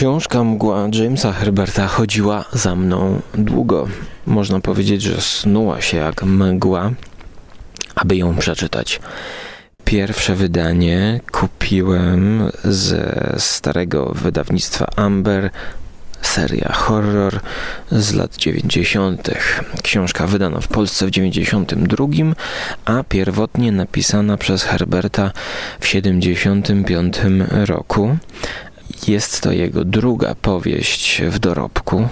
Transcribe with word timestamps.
Książka 0.00 0.44
Mgła 0.44 0.88
Jamesa 0.92 1.32
Herberta 1.32 1.86
chodziła 1.86 2.44
za 2.52 2.76
mną 2.76 3.20
długo. 3.34 3.88
Można 4.26 4.60
powiedzieć, 4.60 5.02
że 5.02 5.20
snuła 5.20 5.80
się 5.80 5.96
jak 5.96 6.22
mgła, 6.22 6.90
aby 7.94 8.16
ją 8.16 8.36
przeczytać. 8.36 9.00
Pierwsze 9.84 10.34
wydanie 10.34 11.20
kupiłem 11.32 12.50
ze 12.64 13.34
starego 13.38 14.12
wydawnictwa 14.14 14.86
Amber 14.96 15.50
seria 16.22 16.72
horror 16.72 17.40
z 17.90 18.14
lat 18.14 18.36
90. 18.36 19.30
Książka 19.82 20.26
wydana 20.26 20.60
w 20.60 20.68
Polsce 20.68 21.06
w 21.06 21.10
92, 21.10 22.06
a 22.84 23.04
pierwotnie 23.08 23.72
napisana 23.72 24.36
przez 24.36 24.62
Herberta 24.62 25.32
w 25.80 25.86
75 25.86 27.16
roku. 27.50 28.16
Jest 29.08 29.40
to 29.40 29.52
jego 29.52 29.84
druga 29.84 30.34
powieść 30.34 31.22
w 31.22 31.38
dorobku. 31.38 32.08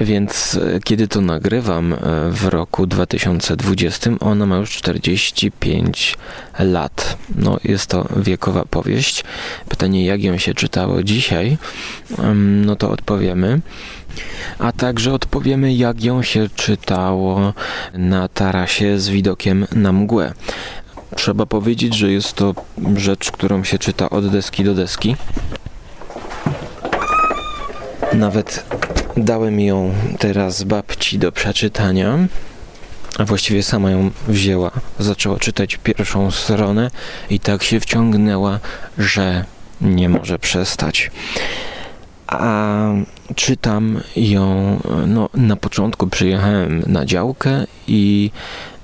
Więc 0.00 0.60
e, 0.76 0.80
kiedy 0.80 1.08
to 1.08 1.20
nagrywam 1.20 1.92
e, 1.92 1.96
w 2.30 2.46
roku 2.46 2.86
2020, 2.86 4.10
ona 4.20 4.46
ma 4.46 4.56
już 4.56 4.70
45 4.70 6.16
lat. 6.58 7.16
No, 7.36 7.58
jest 7.64 7.86
to 7.86 8.08
wiekowa 8.16 8.64
powieść. 8.64 9.24
Pytanie, 9.68 10.06
jak 10.06 10.22
ją 10.22 10.38
się 10.38 10.54
czytało 10.54 11.02
dzisiaj, 11.02 11.58
no 12.64 12.76
to 12.76 12.90
odpowiemy. 12.90 13.60
A 14.58 14.72
także 14.72 15.12
odpowiemy, 15.12 15.74
jak 15.74 16.04
ją 16.04 16.22
się 16.22 16.48
czytało 16.56 17.54
na 17.94 18.28
tarasie 18.28 18.98
z 18.98 19.08
widokiem 19.08 19.66
na 19.72 19.92
mgłę. 19.92 20.32
Trzeba 21.16 21.46
powiedzieć, 21.46 21.94
że 21.94 22.12
jest 22.12 22.32
to 22.32 22.54
rzecz, 22.96 23.30
którą 23.30 23.64
się 23.64 23.78
czyta 23.78 24.10
od 24.10 24.28
deski 24.28 24.64
do 24.64 24.74
deski. 24.74 25.16
Nawet 28.12 28.64
dałem 29.16 29.60
ją 29.60 29.94
teraz 30.18 30.62
babci 30.62 31.18
do 31.18 31.32
przeczytania, 31.32 32.18
a 33.18 33.24
właściwie 33.24 33.62
sama 33.62 33.90
ją 33.90 34.10
wzięła. 34.28 34.70
Zaczęła 34.98 35.38
czytać 35.38 35.76
pierwszą 35.76 36.30
stronę 36.30 36.90
i 37.30 37.40
tak 37.40 37.62
się 37.62 37.80
wciągnęła, 37.80 38.60
że 38.98 39.44
nie 39.80 40.08
może 40.08 40.38
przestać. 40.38 41.10
A 42.26 42.76
czytam 43.34 44.00
ją, 44.16 44.78
no 45.06 45.28
na 45.34 45.56
początku 45.56 46.06
przyjechałem 46.06 46.82
na 46.86 47.06
działkę 47.06 47.66
i 47.86 48.30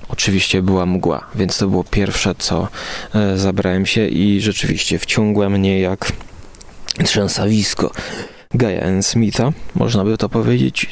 oczywiście 0.09 0.61
była 0.61 0.85
mgła, 0.85 1.25
więc 1.35 1.57
to 1.57 1.67
było 1.67 1.83
pierwsze, 1.83 2.35
co 2.37 2.67
e, 3.15 3.37
zabrałem 3.37 3.85
się 3.85 4.07
i 4.07 4.41
rzeczywiście 4.41 4.99
wciągła 4.99 5.49
mnie 5.49 5.79
jak 5.79 6.11
trzęsawisko. 7.03 7.91
Gaia 8.53 9.01
Smitha, 9.01 9.51
można 9.75 10.03
by 10.03 10.17
to 10.17 10.29
powiedzieć. 10.29 10.89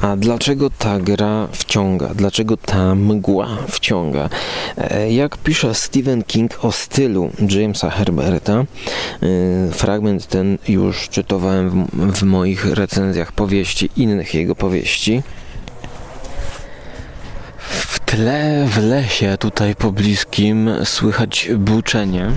A 0.00 0.16
dlaczego 0.16 0.70
ta 0.70 0.98
gra 1.00 1.48
wciąga? 1.52 2.14
Dlaczego 2.14 2.56
ta 2.56 2.94
mgła 2.94 3.48
wciąga? 3.68 4.28
E, 4.76 5.12
jak 5.12 5.36
pisze 5.36 5.74
Stephen 5.74 6.22
King 6.22 6.64
o 6.64 6.72
stylu 6.72 7.30
Jamesa 7.50 7.90
Herberta, 7.90 8.52
e, 8.52 8.66
fragment 9.72 10.26
ten 10.26 10.58
już 10.68 11.08
czytowałem 11.08 11.86
w, 11.86 12.12
w 12.18 12.22
moich 12.22 12.64
recenzjach 12.64 13.32
powieści, 13.32 13.90
innych 13.96 14.34
jego 14.34 14.54
powieści. 14.54 15.22
Tle 18.14 18.66
w 18.68 18.78
lesie 18.78 19.36
tutaj 19.38 19.74
pobliskim 19.76 20.70
słychać 20.84 21.48
buczenie. 21.56 22.30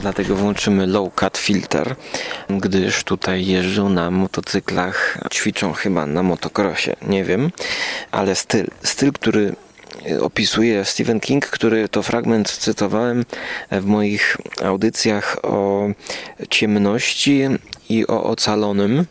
Dlatego 0.00 0.36
włączymy 0.36 0.86
low 0.86 1.14
cut 1.14 1.38
filter, 1.38 1.96
gdyż 2.48 3.04
tutaj 3.04 3.46
jeżdżą 3.46 3.88
na 3.88 4.10
motocyklach, 4.10 5.18
ćwiczą 5.32 5.72
chyba 5.72 6.06
na 6.06 6.22
motocrossie, 6.22 6.90
nie 7.08 7.24
wiem, 7.24 7.50
ale 8.10 8.34
styl, 8.34 8.66
styl, 8.82 9.12
który 9.12 9.54
opisuje 10.20 10.84
Stephen 10.84 11.20
King, 11.20 11.46
który 11.46 11.88
to 11.88 12.02
fragment 12.02 12.50
cytowałem 12.50 13.24
w 13.70 13.84
moich 13.84 14.36
audycjach 14.64 15.36
o 15.42 15.88
ciemności 16.50 17.42
i 17.88 18.06
o 18.06 18.24
ocalonym 18.24 19.06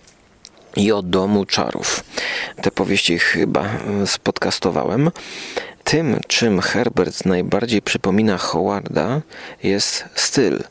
i 0.80 0.92
o 0.92 1.02
domu 1.02 1.46
czarów. 1.46 2.04
Te 2.62 2.72
powieści 2.72 3.20
chyba 3.20 3.66
spodcastowałem. 4.06 5.12
Tym, 5.84 6.20
czym 6.28 6.62
Herbert 6.62 7.26
najbardziej 7.26 7.82
przypomina 7.82 8.38
Howarda, 8.38 9.22
jest 9.64 10.06
styl. 10.16 10.64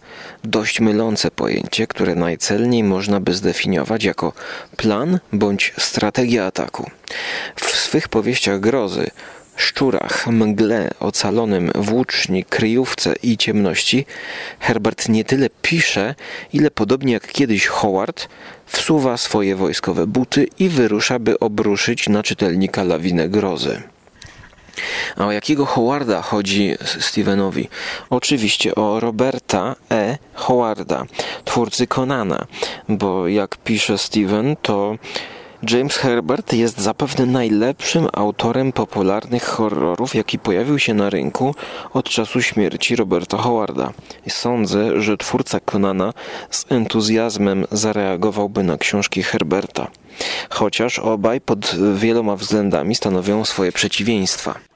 Dość 0.45 0.81
mylące 0.81 1.31
pojęcie, 1.31 1.87
które 1.87 2.15
najcelniej 2.15 2.85
można 2.85 3.21
by 3.21 3.35
zdefiniować 3.35 4.05
jako 4.05 4.33
plan 4.77 5.19
bądź 5.33 5.75
strategia 5.79 6.47
ataku. 6.47 6.91
W 7.57 7.67
swych 7.67 8.09
powieściach 8.09 8.61
grozy 8.61 9.11
szczurach, 9.59 10.27
mgle, 10.27 10.91
ocalonym 11.01 11.71
włóczni, 11.75 12.45
kryjówce 12.45 13.15
i 13.23 13.37
ciemności, 13.37 14.07
Herbert 14.59 15.09
nie 15.09 15.25
tyle 15.25 15.51
pisze, 15.63 16.15
ile 16.53 16.71
podobnie 16.71 17.13
jak 17.13 17.33
kiedyś 17.33 17.67
Howard, 17.67 18.29
wsuwa 18.67 19.17
swoje 19.17 19.57
wojskowe 19.57 20.07
buty 20.07 20.49
i 20.59 20.69
wyrusza, 20.69 21.19
by 21.19 21.39
obruszyć 21.39 22.09
na 22.09 22.23
czytelnika 22.23 22.85
lawinę 22.85 23.29
grozy. 23.29 23.83
A 25.17 25.27
o 25.27 25.33
jakiego 25.33 25.67
Howarda 25.67 26.23
chodzi 26.23 26.75
Stevenowi? 27.01 27.69
Oczywiście 28.11 28.75
o 28.75 29.01
Roberta 29.01 29.77
E. 29.91 30.19
Howarda, 30.35 31.05
twórcy 31.45 31.87
Conana, 31.87 32.47
bo 32.89 33.29
jak 33.29 33.57
pisze 33.57 33.99
Steven, 33.99 34.57
to 34.63 34.97
James 35.63 35.97
Herbert 35.97 36.53
jest 36.53 36.81
zapewne 36.81 37.27
najlepszym 37.27 38.09
autorem 38.13 38.73
popularnych 38.73 39.45
horrorów, 39.45 40.15
jaki 40.15 40.39
pojawił 40.39 40.79
się 40.79 40.95
na 40.95 41.11
rynku 41.11 41.55
od 41.93 42.09
czasu 42.09 42.43
śmierci 42.43 42.97
Roberta 42.97 43.37
Howarda. 43.37 43.93
Sądzę, 44.29 45.03
że 45.03 45.17
twórca 45.17 45.61
Conana 45.61 46.13
z 46.51 46.67
entuzjazmem 46.69 47.67
zareagowałby 47.73 48.63
na 48.63 48.79
książki 48.79 49.23
Herberta, 49.23 49.87
chociaż 50.51 50.99
obaj 50.99 51.41
pod 51.41 51.77
wieloma 51.95 52.37
względami 52.37 52.95
stanowią 52.95 53.45
swoje 53.45 53.73
przeciwieństwa. 53.73 54.68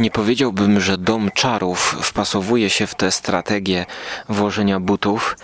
Nie 0.00 0.10
powiedziałbym, 0.10 0.80
że 0.80 0.98
dom 0.98 1.30
czarów 1.34 1.96
wpasowuje 2.02 2.70
się 2.70 2.86
w 2.86 2.94
tę 2.94 3.10
strategię 3.10 3.86
włożenia 4.28 4.80
butów 4.80 5.36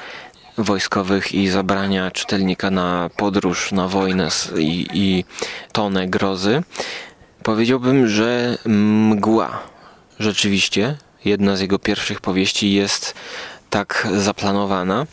wojskowych 0.59 1.35
i 1.35 1.49
zabrania 1.49 2.11
czytelnika 2.11 2.71
na 2.71 3.11
podróż, 3.17 3.73
na 3.73 3.89
wojnę 3.89 4.29
i, 4.59 4.87
i 4.93 5.25
tonę 5.73 6.09
grozy. 6.09 6.63
Powiedziałbym, 7.43 8.09
że 8.09 8.59
mgła 9.11 9.63
rzeczywiście, 10.19 10.97
jedna 11.25 11.57
z 11.57 11.61
jego 11.61 11.79
pierwszych 11.79 12.21
powieści 12.21 12.73
jest 12.73 13.15
tak 13.71 14.09
zaplanowana, 14.17 15.07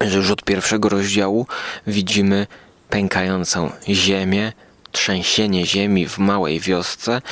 że 0.00 0.18
już 0.18 0.30
od 0.30 0.44
pierwszego 0.44 0.88
rozdziału 0.88 1.46
widzimy 1.86 2.46
pękającą 2.90 3.70
ziemię, 3.88 4.52
trzęsienie 4.92 5.66
ziemi 5.66 6.08
w 6.08 6.18
małej 6.18 6.60
wiosce, 6.60 7.22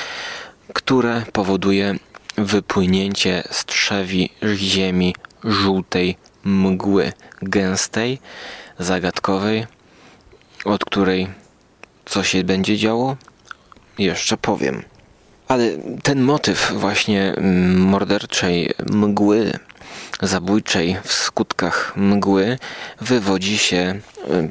które 0.74 1.22
powoduje 1.32 1.94
wypłynięcie 2.38 3.42
z 3.50 3.64
trzewi 3.64 4.30
ziemi 4.54 5.14
żółtej 5.44 6.16
mgły 6.44 7.12
gęstej, 7.42 8.18
zagadkowej, 8.78 9.66
od 10.64 10.84
której 10.84 11.28
co 12.04 12.22
się 12.22 12.44
będzie 12.44 12.76
działo, 12.76 13.16
jeszcze 13.98 14.36
powiem. 14.36 14.82
Ale 15.48 15.64
ten 16.02 16.22
motyw 16.22 16.72
właśnie 16.76 17.34
morderczej 17.76 18.70
mgły, 18.92 19.52
zabójczej 20.22 20.96
w 21.04 21.12
skutkach 21.12 21.92
mgły, 21.96 22.58
wywodzi 23.00 23.58
się 23.58 24.00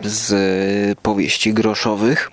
z 0.03 0.99
powieści 0.99 1.53
groszowych, 1.53 2.31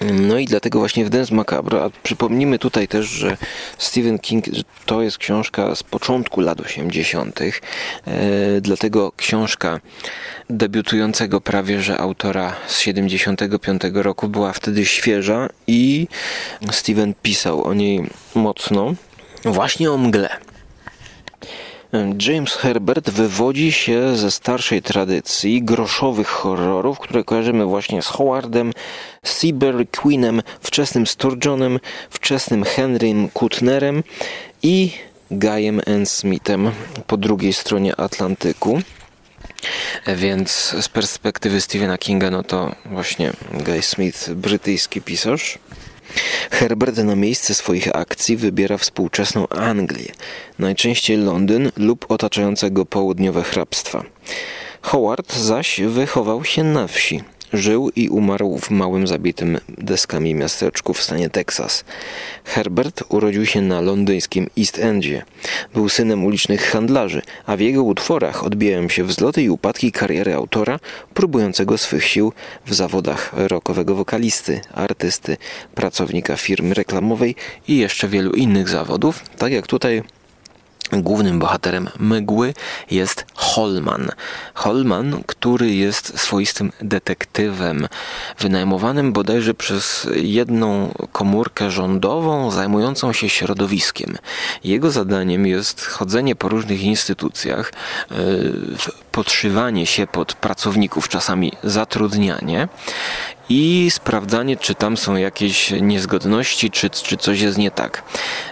no 0.00 0.38
i 0.38 0.46
dlatego 0.46 0.78
właśnie 0.78 1.04
w 1.04 1.10
Dance 1.10 1.34
Macabre, 1.34 1.82
a 1.82 1.90
przypomnijmy 2.02 2.58
tutaj 2.58 2.88
też, 2.88 3.06
że 3.06 3.36
Stephen 3.78 4.18
King 4.18 4.44
to 4.86 5.02
jest 5.02 5.18
książka 5.18 5.74
z 5.74 5.82
początku 5.82 6.40
lat 6.40 6.60
80., 6.60 7.40
e, 7.40 7.50
dlatego 8.60 9.12
książka 9.16 9.80
debiutującego 10.50 11.40
prawie 11.40 11.82
że 11.82 11.98
autora 11.98 12.56
z 12.66 12.80
75 12.80 13.82
roku 13.94 14.28
była 14.28 14.52
wtedy 14.52 14.86
świeża 14.86 15.48
i 15.66 16.08
Steven 16.70 17.14
pisał 17.22 17.64
o 17.64 17.74
niej 17.74 18.10
mocno, 18.34 18.94
właśnie 19.44 19.92
o 19.92 19.98
mgle. 19.98 20.51
James 22.28 22.54
Herbert 22.54 23.10
wywodzi 23.10 23.72
się 23.72 24.16
ze 24.16 24.30
starszej 24.30 24.82
tradycji 24.82 25.62
groszowych 25.62 26.28
horrorów, 26.28 26.98
które 26.98 27.24
kojarzymy 27.24 27.64
właśnie 27.64 28.02
z 28.02 28.06
Howardem, 28.06 28.72
Seabury 29.24 29.86
Queenem, 29.86 30.42
wczesnym 30.60 31.06
Sturgeonem, 31.06 31.80
wczesnym 32.10 32.64
Henrym 32.64 33.28
Kutnerem 33.28 34.02
i 34.62 34.90
Guyem 35.30 35.80
N. 35.86 36.06
Smithem 36.06 36.70
po 37.06 37.16
drugiej 37.16 37.52
stronie 37.52 37.96
Atlantyku. 37.96 38.80
Więc 40.16 40.50
z 40.80 40.88
perspektywy 40.88 41.60
Stephena 41.60 41.98
Kinga, 41.98 42.30
no 42.30 42.42
to 42.42 42.74
właśnie 42.84 43.32
Guy 43.64 43.82
Smith, 43.82 44.30
brytyjski 44.30 45.02
pisarz. 45.02 45.58
Herbert 46.50 46.96
na 46.96 47.16
miejsce 47.16 47.54
swoich 47.54 47.96
akcji 47.96 48.36
wybiera 48.36 48.78
współczesną 48.78 49.48
Anglię, 49.48 50.12
najczęściej 50.58 51.16
Londyn 51.16 51.70
lub 51.76 52.06
otaczające 52.08 52.70
go 52.70 52.86
południowe 52.86 53.42
hrabstwa. 53.42 54.04
Howard 54.82 55.36
zaś 55.36 55.80
wychował 55.80 56.44
się 56.44 56.64
na 56.64 56.86
wsi, 56.86 57.22
Żył 57.52 57.90
i 57.96 58.08
umarł 58.08 58.58
w 58.58 58.70
małym 58.70 59.06
zabitym 59.06 59.58
deskami 59.68 60.34
miasteczku 60.34 60.94
w 60.94 61.02
stanie 61.02 61.30
Teksas. 61.30 61.84
Herbert 62.44 63.02
urodził 63.08 63.46
się 63.46 63.60
na 63.60 63.80
londyńskim 63.80 64.46
East 64.58 64.78
Endzie. 64.78 65.24
Był 65.74 65.88
synem 65.88 66.24
ulicznych 66.24 66.70
handlarzy, 66.70 67.22
a 67.46 67.56
w 67.56 67.60
jego 67.60 67.82
utworach 67.82 68.44
odbijają 68.44 68.88
się 68.88 69.04
wzloty 69.04 69.42
i 69.42 69.50
upadki 69.50 69.92
kariery 69.92 70.34
autora 70.34 70.78
próbującego 71.14 71.78
swych 71.78 72.04
sił 72.04 72.32
w 72.66 72.74
zawodach 72.74 73.32
rockowego 73.36 73.94
wokalisty, 73.94 74.60
artysty, 74.74 75.36
pracownika 75.74 76.36
firmy 76.36 76.74
reklamowej 76.74 77.34
i 77.68 77.76
jeszcze 77.76 78.08
wielu 78.08 78.32
innych 78.32 78.68
zawodów, 78.68 79.24
tak 79.38 79.52
jak 79.52 79.66
tutaj 79.66 80.02
Głównym 80.92 81.38
bohaterem 81.38 81.88
mgły 81.98 82.54
jest 82.90 83.26
Holman. 83.34 84.08
Holman, 84.54 85.22
który 85.26 85.74
jest 85.74 86.20
swoistym 86.20 86.72
detektywem, 86.80 87.88
wynajmowanym 88.38 89.12
bodajże 89.12 89.54
przez 89.54 90.08
jedną 90.14 90.94
komórkę 91.12 91.70
rządową 91.70 92.50
zajmującą 92.50 93.12
się 93.12 93.28
środowiskiem. 93.28 94.18
Jego 94.64 94.90
zadaniem 94.90 95.46
jest 95.46 95.86
chodzenie 95.86 96.34
po 96.34 96.48
różnych 96.48 96.82
instytucjach, 96.82 97.72
e, 98.10 98.14
podszywanie 99.12 99.86
się 99.86 100.06
pod 100.06 100.34
pracowników, 100.34 101.08
czasami 101.08 101.52
zatrudnianie 101.64 102.68
i 103.54 103.90
sprawdzanie, 103.90 104.56
czy 104.56 104.74
tam 104.74 104.96
są 104.96 105.16
jakieś 105.16 105.70
niezgodności, 105.70 106.70
czy, 106.70 106.90
czy 106.90 107.16
coś 107.16 107.40
jest 107.40 107.58
nie 107.58 107.70
tak. 107.70 108.02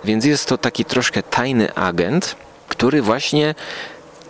Więc 0.05 0.25
jest 0.25 0.49
to 0.49 0.59
taki 0.59 0.85
troszkę 0.85 1.23
tajny 1.23 1.75
agent, 1.75 2.37
który 2.69 3.03
właśnie 3.03 3.55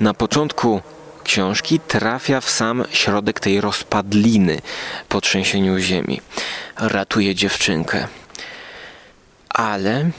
na 0.00 0.14
początku 0.14 0.80
książki 1.24 1.80
trafia 1.80 2.40
w 2.40 2.50
sam 2.50 2.84
środek 2.90 3.40
tej 3.40 3.60
rozpadliny 3.60 4.60
po 5.08 5.20
trzęsieniu 5.20 5.78
ziemi. 5.78 6.20
Ratuje 6.76 7.34
dziewczynkę. 7.34 8.06
Ale 9.48 10.10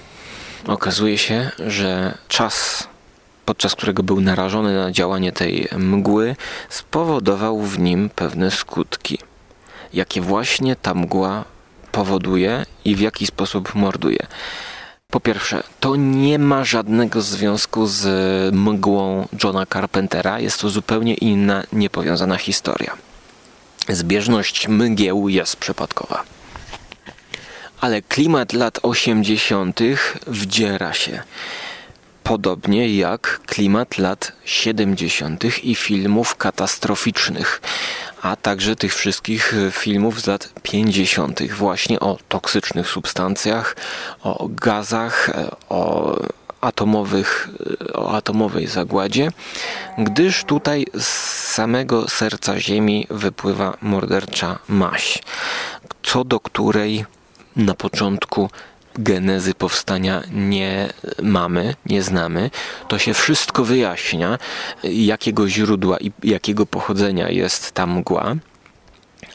okazuje 0.67 1.17
się, 1.17 1.51
że 1.67 2.17
czas, 2.27 2.87
podczas 3.45 3.75
którego 3.75 4.03
był 4.03 4.21
narażony 4.21 4.75
na 4.75 4.91
działanie 4.91 5.31
tej 5.31 5.67
mgły, 5.77 6.35
spowodował 6.69 7.61
w 7.61 7.79
nim 7.79 8.09
pewne 8.09 8.51
skutki 8.51 9.30
jakie 9.93 10.21
właśnie 10.21 10.75
ta 10.75 10.93
mgła 10.93 11.45
powoduje 11.91 12.65
i 12.85 12.95
w 12.95 12.99
jaki 12.99 13.27
sposób 13.27 13.75
morduje. 13.75 14.27
Po 15.09 15.19
pierwsze, 15.19 15.63
to 15.79 15.95
nie 15.95 16.39
ma 16.39 16.63
żadnego 16.63 17.21
związku 17.21 17.87
z 17.87 18.05
mgłą 18.55 19.27
Johna 19.43 19.65
Carpentera, 19.65 20.39
jest 20.39 20.61
to 20.61 20.69
zupełnie 20.69 21.13
inna, 21.13 21.63
niepowiązana 21.73 22.37
historia. 22.37 22.97
Zbieżność 23.89 24.67
mgieł 24.67 25.29
jest 25.29 25.55
przypadkowa. 25.55 26.23
Ale 27.81 28.01
klimat 28.01 28.53
lat 28.53 28.79
80. 28.83 29.79
wdziera 30.27 30.93
się. 30.93 31.23
Podobnie 32.23 32.95
jak 32.97 33.41
klimat 33.45 33.97
lat 33.97 34.31
70. 34.45 35.63
i 35.63 35.75
filmów 35.75 36.35
katastroficznych 36.35 37.61
a 38.21 38.35
także 38.35 38.75
tych 38.75 38.95
wszystkich 38.95 39.53
e, 39.53 39.71
filmów 39.71 40.21
z 40.21 40.27
lat 40.27 40.49
50. 40.63 41.51
właśnie 41.51 41.99
o 41.99 42.17
toksycznych 42.29 42.87
substancjach, 42.87 43.75
o 44.23 44.47
gazach, 44.49 45.29
e, 45.29 45.51
o 45.69 46.17
atomowych, 46.61 47.49
e, 47.89 47.93
o 47.93 48.15
atomowej 48.15 48.67
zagładzie, 48.67 49.31
gdyż 49.97 50.43
tutaj 50.43 50.85
z 50.99 51.07
samego 51.53 52.07
serca 52.07 52.59
Ziemi 52.59 53.07
wypływa 53.09 53.77
mordercza 53.81 54.59
maś, 54.67 55.19
co 56.03 56.23
do 56.23 56.39
której 56.39 57.05
na 57.55 57.73
początku 57.73 58.49
genezy 58.99 59.53
powstania 59.53 60.21
nie 60.31 60.93
mamy, 61.21 61.75
nie 61.85 62.03
znamy, 62.03 62.49
to 62.87 62.99
się 62.99 63.13
wszystko 63.13 63.63
wyjaśnia, 63.63 64.37
jakiego 64.83 65.49
źródła 65.49 65.97
i 65.99 66.11
jakiego 66.23 66.65
pochodzenia 66.65 67.29
jest 67.29 67.71
ta 67.71 67.87
mgła. 67.87 68.35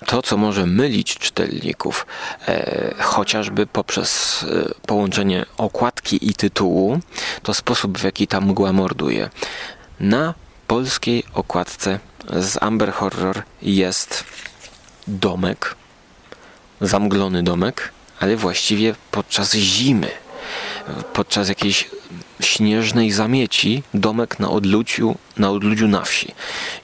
To, 0.06 0.22
co 0.22 0.36
może 0.36 0.66
mylić 0.66 1.18
czytelników, 1.18 2.06
e, 2.48 2.94
chociażby 2.98 3.66
poprzez 3.66 4.42
e, 4.42 4.86
połączenie 4.86 5.46
okładki 5.56 6.30
i 6.30 6.34
tytułu, 6.34 7.00
to 7.42 7.54
sposób, 7.54 7.98
w 7.98 8.04
jaki 8.04 8.26
ta 8.26 8.40
mgła 8.40 8.72
morduje. 8.72 9.30
Na 10.00 10.34
polskiej 10.66 11.24
okładce 11.34 11.98
z 12.30 12.62
Amber 12.62 12.92
Horror 12.92 13.42
jest 13.62 14.24
domek, 15.06 15.74
zamglony 16.80 17.42
domek, 17.42 17.92
ale 18.20 18.36
właściwie 18.36 18.94
podczas 19.10 19.54
zimy, 19.54 20.10
podczas 21.12 21.48
jakiejś 21.48 21.90
śnieżnej 22.40 23.12
zamieci, 23.12 23.82
domek 23.94 24.38
na 24.38 24.50
odludziu, 24.50 25.16
na 25.36 25.50
odludziu 25.50 25.88
na 25.88 26.02
wsi. 26.02 26.34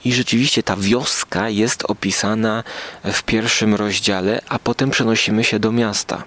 I 0.05 0.13
rzeczywiście 0.13 0.63
ta 0.63 0.75
wioska 0.75 1.49
jest 1.49 1.83
opisana 1.87 2.63
w 3.03 3.23
pierwszym 3.23 3.75
rozdziale, 3.75 4.41
a 4.49 4.59
potem 4.59 4.89
przenosimy 4.89 5.43
się 5.43 5.59
do 5.59 5.71
miasta. 5.71 6.23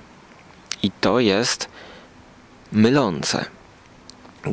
I 0.83 0.91
to 0.91 1.21
jest 1.21 1.69
mylące 2.73 3.56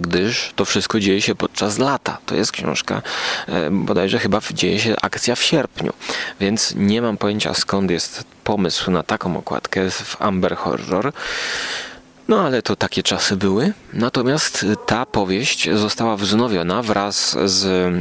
gdyż 0.02 0.52
to 0.56 0.66
wszystko 0.66 1.00
dzieje 1.00 1.22
się 1.22 1.36
podczas 1.36 1.78
lata. 1.78 2.18
To 2.26 2.36
jest 2.36 2.52
książka, 2.52 3.02
e, 3.48 3.72
bodajże 3.72 4.20
chyba 4.20 4.40
dzieje 4.54 4.80
się 4.80 4.96
akcja 5.02 5.36
w 5.36 5.44
sierpniu, 5.44 5.94
więc 6.40 6.74
nie 6.76 7.02
mam 7.02 7.18
pojęcia 7.18 7.54
skąd 7.54 7.92
jest 7.92 8.24
pomysł 8.44 8.92
na 8.92 9.04
taką 9.04 9.38
okładkę 9.38 9.90
w 9.90 10.22
Amber 10.22 10.56
Horror. 10.56 11.14
No 12.28 12.42
ale 12.42 12.62
to 12.62 12.76
takie 12.76 13.04
czasy 13.04 13.36
były. 13.36 13.74
Natomiast 13.94 14.66
ta 14.86 15.06
powieść 15.06 15.70
została 15.74 16.18
wznowiona 16.18 16.82
wraz 16.82 17.38
z 17.46 17.94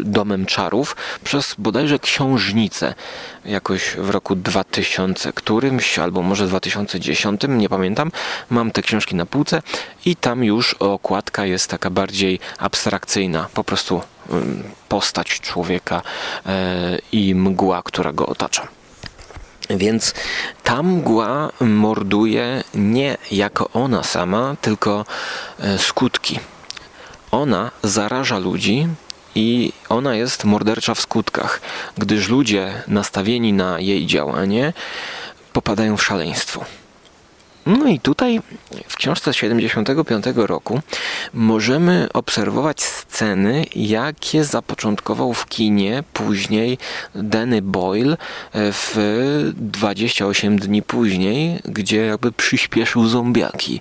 Domem 0.00 0.46
Czarów 0.46 0.96
przez 1.24 1.54
bodajże 1.58 1.98
książnicę 1.98 2.94
jakoś 3.44 3.96
w 3.96 4.10
roku 4.10 4.36
2000 4.36 5.32
którymś, 5.32 5.98
albo 5.98 6.22
może 6.22 6.46
2010, 6.46 7.40
nie 7.48 7.68
pamiętam. 7.68 8.12
Mam 8.50 8.70
te 8.70 8.82
książki 8.82 9.14
na 9.14 9.26
półce 9.26 9.62
i 10.04 10.16
tam 10.16 10.44
już 10.44 10.74
okładka 10.74 11.46
jest 11.46 11.70
taka 11.70 11.90
bardziej 11.90 12.40
abstrakcyjna. 12.58 13.48
Po 13.54 13.64
prostu 13.64 14.02
postać 14.88 15.40
człowieka 15.40 16.02
e, 16.46 16.98
i 17.12 17.34
mgła, 17.34 17.82
która 17.82 18.12
go 18.12 18.26
otacza. 18.26 18.77
Więc 19.70 20.14
ta 20.64 20.82
mgła 20.82 21.50
morduje 21.60 22.64
nie 22.74 23.16
jako 23.30 23.70
ona 23.74 24.02
sama, 24.02 24.56
tylko 24.60 25.04
e, 25.58 25.78
skutki. 25.78 26.40
Ona 27.30 27.70
zaraża 27.82 28.38
ludzi 28.38 28.88
i 29.34 29.72
ona 29.88 30.14
jest 30.14 30.44
mordercza 30.44 30.94
w 30.94 31.00
skutkach, 31.00 31.60
gdyż 31.98 32.28
ludzie 32.28 32.82
nastawieni 32.88 33.52
na 33.52 33.80
jej 33.80 34.06
działanie 34.06 34.72
popadają 35.52 35.96
w 35.96 36.04
szaleństwo. 36.04 36.64
No 37.68 37.86
i 37.86 38.00
tutaj 38.00 38.40
w 38.88 38.96
książce 38.96 39.32
z 39.32 39.36
75 39.36 40.24
roku 40.34 40.80
możemy 41.34 42.08
obserwować 42.14 42.82
sceny, 42.82 43.64
jakie 43.74 44.44
zapoczątkował 44.44 45.34
w 45.34 45.46
kinie 45.46 46.02
później 46.12 46.78
Danny 47.14 47.62
Boyle 47.62 48.16
w 48.54 48.96
28 49.56 50.58
dni 50.58 50.82
później, 50.82 51.60
gdzie 51.64 51.96
jakby 51.96 52.32
przyspieszył 52.32 53.06
zombiaki. 53.06 53.80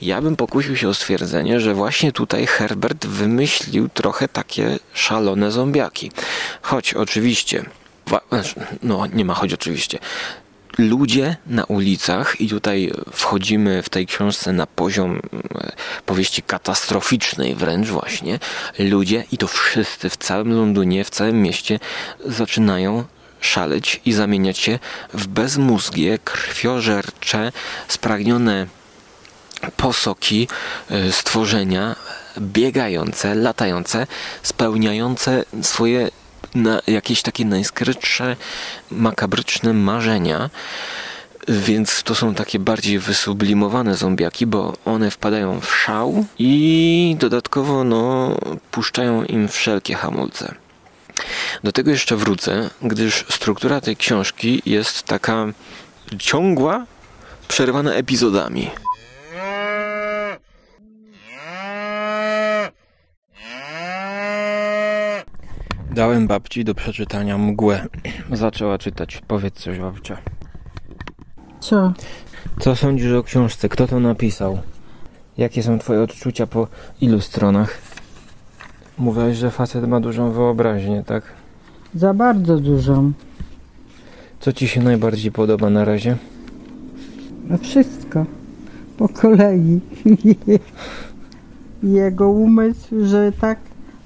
Ja 0.00 0.22
bym 0.22 0.36
pokusił 0.36 0.76
się 0.76 0.88
o 0.88 0.94
stwierdzenie, 0.94 1.60
że 1.60 1.74
właśnie 1.74 2.12
tutaj 2.12 2.46
Herbert 2.46 3.06
wymyślił 3.06 3.88
trochę 3.88 4.28
takie 4.28 4.78
szalone 4.94 5.50
zombiaki. 5.50 6.10
Choć 6.62 6.94
oczywiście, 6.94 7.64
znaczy, 8.28 8.54
no 8.82 9.06
nie 9.06 9.24
ma 9.24 9.34
choć 9.34 9.52
oczywiście, 9.52 9.98
ludzie 10.78 11.36
na 11.46 11.64
ulicach, 11.64 12.40
i 12.40 12.48
tutaj 12.48 12.92
wchodzimy 13.12 13.82
w 13.82 13.88
tej 13.88 14.06
książce 14.06 14.52
na 14.52 14.66
poziom 14.66 15.20
e, 15.54 15.72
powieści 16.06 16.42
katastroficznej 16.42 17.54
wręcz 17.54 17.88
właśnie, 17.88 18.38
ludzie 18.78 19.24
i 19.32 19.38
to 19.38 19.46
wszyscy 19.46 20.10
w 20.10 20.16
całym 20.16 20.52
Londynie, 20.52 21.04
w 21.04 21.10
całym 21.10 21.42
mieście 21.42 21.78
zaczynają 22.24 23.04
szaleć 23.40 24.00
i 24.04 24.12
zamieniać 24.12 24.58
się 24.58 24.78
w 25.14 25.26
bezmózgie, 25.26 26.18
krwiożercze, 26.24 27.52
spragnione 27.88 28.66
posoki 29.76 30.48
e, 30.90 31.12
stworzenia, 31.12 31.96
biegające, 32.38 33.34
latające, 33.34 34.06
spełniające 34.42 35.44
swoje 35.62 36.10
na 36.54 36.80
jakieś 36.86 37.22
takie 37.22 37.44
najskrytsze, 37.44 38.36
makabryczne 38.90 39.72
marzenia. 39.72 40.50
Więc 41.48 42.02
to 42.02 42.14
są 42.14 42.34
takie 42.34 42.58
bardziej 42.58 42.98
wysublimowane 42.98 43.96
zombiaki, 43.96 44.46
bo 44.46 44.76
one 44.84 45.10
wpadają 45.10 45.60
w 45.60 45.76
szał 45.76 46.24
i 46.38 47.16
dodatkowo 47.18 47.84
no, 47.84 48.34
puszczają 48.70 49.24
im 49.24 49.48
wszelkie 49.48 49.94
hamulce. 49.94 50.54
Do 51.64 51.72
tego 51.72 51.90
jeszcze 51.90 52.16
wrócę, 52.16 52.70
gdyż 52.82 53.24
struktura 53.30 53.80
tej 53.80 53.96
książki 53.96 54.62
jest 54.66 55.02
taka 55.02 55.46
ciągła, 56.18 56.86
przerywana 57.48 57.92
epizodami. 57.92 58.70
Dałem 65.98 66.26
babci 66.26 66.64
do 66.64 66.74
przeczytania 66.74 67.38
mgłę. 67.38 67.86
Zaczęła 68.32 68.78
czytać. 68.78 69.22
Powiedz 69.28 69.54
coś, 69.54 69.78
babcia. 69.78 70.18
Co? 71.60 71.92
Co 72.60 72.76
sądzisz 72.76 73.12
o 73.12 73.22
książce? 73.22 73.68
Kto 73.68 73.86
to 73.86 74.00
napisał? 74.00 74.58
Jakie 75.38 75.62
są 75.62 75.78
twoje 75.78 76.02
odczucia 76.02 76.46
po 76.46 76.66
ilu 77.00 77.20
stronach? 77.20 77.78
Mówiłaś, 78.98 79.36
że 79.36 79.50
facet 79.50 79.88
ma 79.88 80.00
dużą 80.00 80.32
wyobraźnię, 80.32 81.02
tak? 81.06 81.22
Za 81.94 82.14
bardzo 82.14 82.58
dużą. 82.58 83.12
Co 84.40 84.52
ci 84.52 84.68
się 84.68 84.82
najbardziej 84.82 85.32
podoba 85.32 85.70
na 85.70 85.84
razie? 85.84 86.16
No 87.44 87.58
wszystko. 87.58 88.26
Po 88.98 89.08
kolei. 89.08 89.80
Jego 91.82 92.28
umysł, 92.30 93.06
że 93.06 93.32
tak 93.40 93.58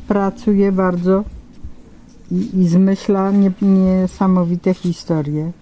pracuje 0.09 0.73
bardzo 0.73 1.25
i, 2.33 2.61
i 2.61 2.69
zmyśla 2.69 3.31
nie, 3.31 3.53
niesamowite 3.63 4.75
historie. 4.75 5.53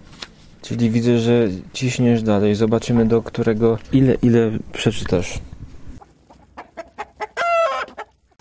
Czyli 0.63 0.91
widzę, 0.91 1.19
że 1.19 1.49
ciśniesz 1.73 2.23
dalej. 2.23 2.55
Zobaczymy 2.55 3.07
do 3.07 3.23
którego 3.23 3.79
ile 3.93 4.15
ile 4.15 4.51
przeczytasz. 4.73 5.41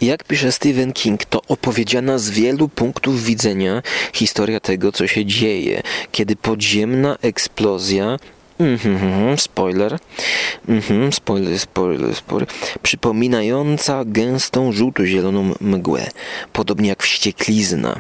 Jak 0.02 0.24
pisze 0.24 0.52
Stephen 0.52 0.94
King, 0.94 1.26
to 1.26 1.42
opowiedziana 1.48 2.18
z 2.18 2.30
wielu 2.30 2.70
punktów 2.70 3.24
widzenia 3.24 3.82
historia 4.14 4.60
tego, 4.60 4.92
co 4.92 5.08
się 5.08 5.26
dzieje, 5.26 5.82
kiedy 6.12 6.36
podziemna 6.36 7.18
eksplozja 7.22 8.18
Mhm, 8.60 9.38
spoiler. 9.38 10.00
Mhm, 10.68 11.14
spoiler, 11.14 11.60
spoiler, 11.60 12.16
spoiler. 12.16 12.48
Przypominająca 12.84 14.04
gęstą 14.06 14.72
żółto-zieloną 14.72 15.54
mgłę, 15.62 16.10
podobnie 16.54 16.90
jak 16.90 17.04
wścieklizna, 17.04 18.00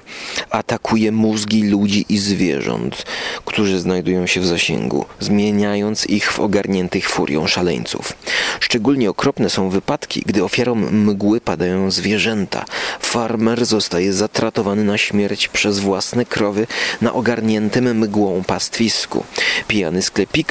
atakuje 0.49 1.11
mózgi 1.11 1.63
ludzi 1.63 2.05
i 2.09 2.17
zwierząt, 2.17 3.05
którzy 3.45 3.79
znajdują 3.79 4.27
się 4.27 4.41
w 4.41 4.45
zasięgu, 4.45 5.05
zmieniając 5.19 6.07
ich 6.07 6.31
w 6.31 6.39
ogarniętych 6.39 7.09
furią 7.09 7.47
szaleńców. 7.47 8.13
Szczególnie 8.59 9.09
okropne 9.09 9.49
są 9.49 9.69
wypadki, 9.69 10.23
gdy 10.25 10.43
ofiarą 10.43 10.75
mgły 10.75 11.41
padają 11.41 11.91
zwierzęta. 11.91 12.65
Farmer 12.99 13.65
zostaje 13.65 14.13
zatratowany 14.13 14.83
na 14.83 14.97
śmierć 14.97 15.47
przez 15.47 15.79
własne 15.79 16.25
krowy 16.25 16.67
na 17.01 17.13
ogarniętym 17.13 17.97
mgłą 17.97 18.43
pastwisku. 18.43 19.23
Pijany 19.67 20.01
sklepik 20.01 20.48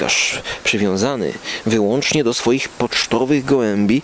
przywiązany 0.64 1.33
wyłącznie 1.67 2.25
do 2.25 2.35
swoich 2.35 2.69
pocztowych 2.69 3.45
gołębi, 3.45 4.02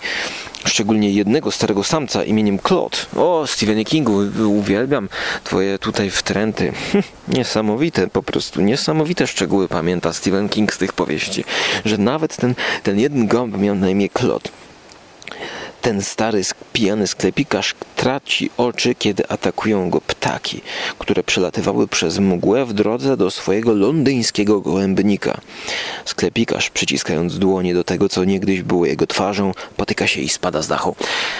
szczególnie 0.64 1.10
jednego 1.10 1.50
starego 1.50 1.84
samca 1.84 2.24
imieniem 2.24 2.58
Claude. 2.58 2.98
O, 3.16 3.46
Stephenie 3.46 3.84
Kingu, 3.84 4.20
uwielbiam 4.46 5.08
twoje 5.44 5.78
tutaj 5.78 6.10
wtręty. 6.10 6.72
Niesamowite, 7.28 8.06
po 8.06 8.22
prostu 8.22 8.60
niesamowite 8.60 9.26
szczegóły 9.26 9.68
pamięta 9.68 10.12
Stephen 10.12 10.48
King 10.48 10.72
z 10.72 10.78
tych 10.78 10.92
powieści, 10.92 11.44
że 11.84 11.98
nawet 11.98 12.36
ten, 12.36 12.54
ten 12.82 12.98
jeden 12.98 13.26
gąb 13.26 13.58
miał 13.58 13.74
na 13.74 13.90
imię 13.90 14.08
Claude. 14.08 14.50
Ten 15.84 16.02
stary, 16.02 16.42
pijany 16.72 17.06
sklepikarz 17.06 17.74
traci 17.96 18.50
oczy, 18.56 18.94
kiedy 18.94 19.28
atakują 19.28 19.90
go 19.90 20.00
ptaki, 20.00 20.60
które 20.98 21.22
przelatywały 21.22 21.88
przez 21.88 22.18
mgłę 22.18 22.64
w 22.64 22.72
drodze 22.72 23.16
do 23.16 23.30
swojego 23.30 23.72
londyńskiego 23.72 24.60
gołębnika. 24.60 25.40
Sklepikarz, 26.04 26.70
przyciskając 26.70 27.38
dłonie 27.38 27.74
do 27.74 27.84
tego, 27.84 28.08
co 28.08 28.24
niegdyś 28.24 28.62
było 28.62 28.86
jego 28.86 29.06
twarzą, 29.06 29.52
potyka 29.76 30.06
się 30.06 30.20
i 30.20 30.28
spada 30.28 30.62
z 30.62 30.68
dachu. 30.68 30.96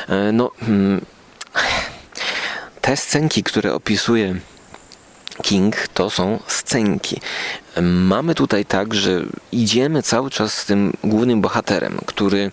E, 0.09 0.33
no, 0.33 0.51
hmm, 0.61 1.05
te 2.81 2.97
scenki, 2.97 3.43
które 3.43 3.75
opisuje 3.75 4.35
King 5.43 5.89
to 5.95 6.11
są 6.11 6.39
scenki. 6.47 7.21
Mamy 7.83 8.35
tutaj 8.35 8.65
tak, 8.65 8.95
że 8.95 9.23
idziemy 9.53 10.03
cały 10.03 10.31
czas 10.31 10.55
z 10.55 10.65
tym 10.65 10.93
głównym 11.05 11.41
bohaterem, 11.41 11.99
który 12.07 12.53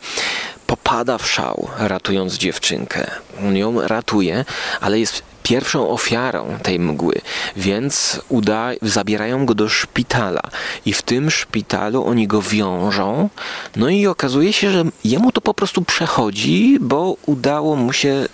popada 0.71 1.17
w 1.17 1.27
szał, 1.27 1.69
ratując 1.77 2.33
dziewczynkę. 2.33 3.11
On 3.47 3.57
ją 3.57 3.87
ratuje, 3.87 4.45
ale 4.81 4.99
jest 4.99 5.23
pierwszą 5.43 5.89
ofiarą 5.89 6.57
tej 6.63 6.79
mgły, 6.79 7.21
więc 7.55 8.21
uda, 8.29 8.69
zabierają 8.81 9.45
go 9.45 9.53
do 9.55 9.69
szpitala 9.69 10.41
i 10.85 10.93
w 10.93 11.01
tym 11.01 11.31
szpitalu 11.31 12.05
oni 12.05 12.27
go 12.27 12.41
wiążą. 12.41 13.29
No 13.75 13.89
i 13.89 14.07
okazuje 14.07 14.53
się, 14.53 14.71
że 14.71 14.83
jemu 15.03 15.31
to 15.31 15.41
po 15.41 15.53
prostu 15.53 15.81
przechodzi, 15.81 16.77
bo 16.81 17.15
udało 17.25 17.75
mu 17.75 17.93
się 17.93 18.27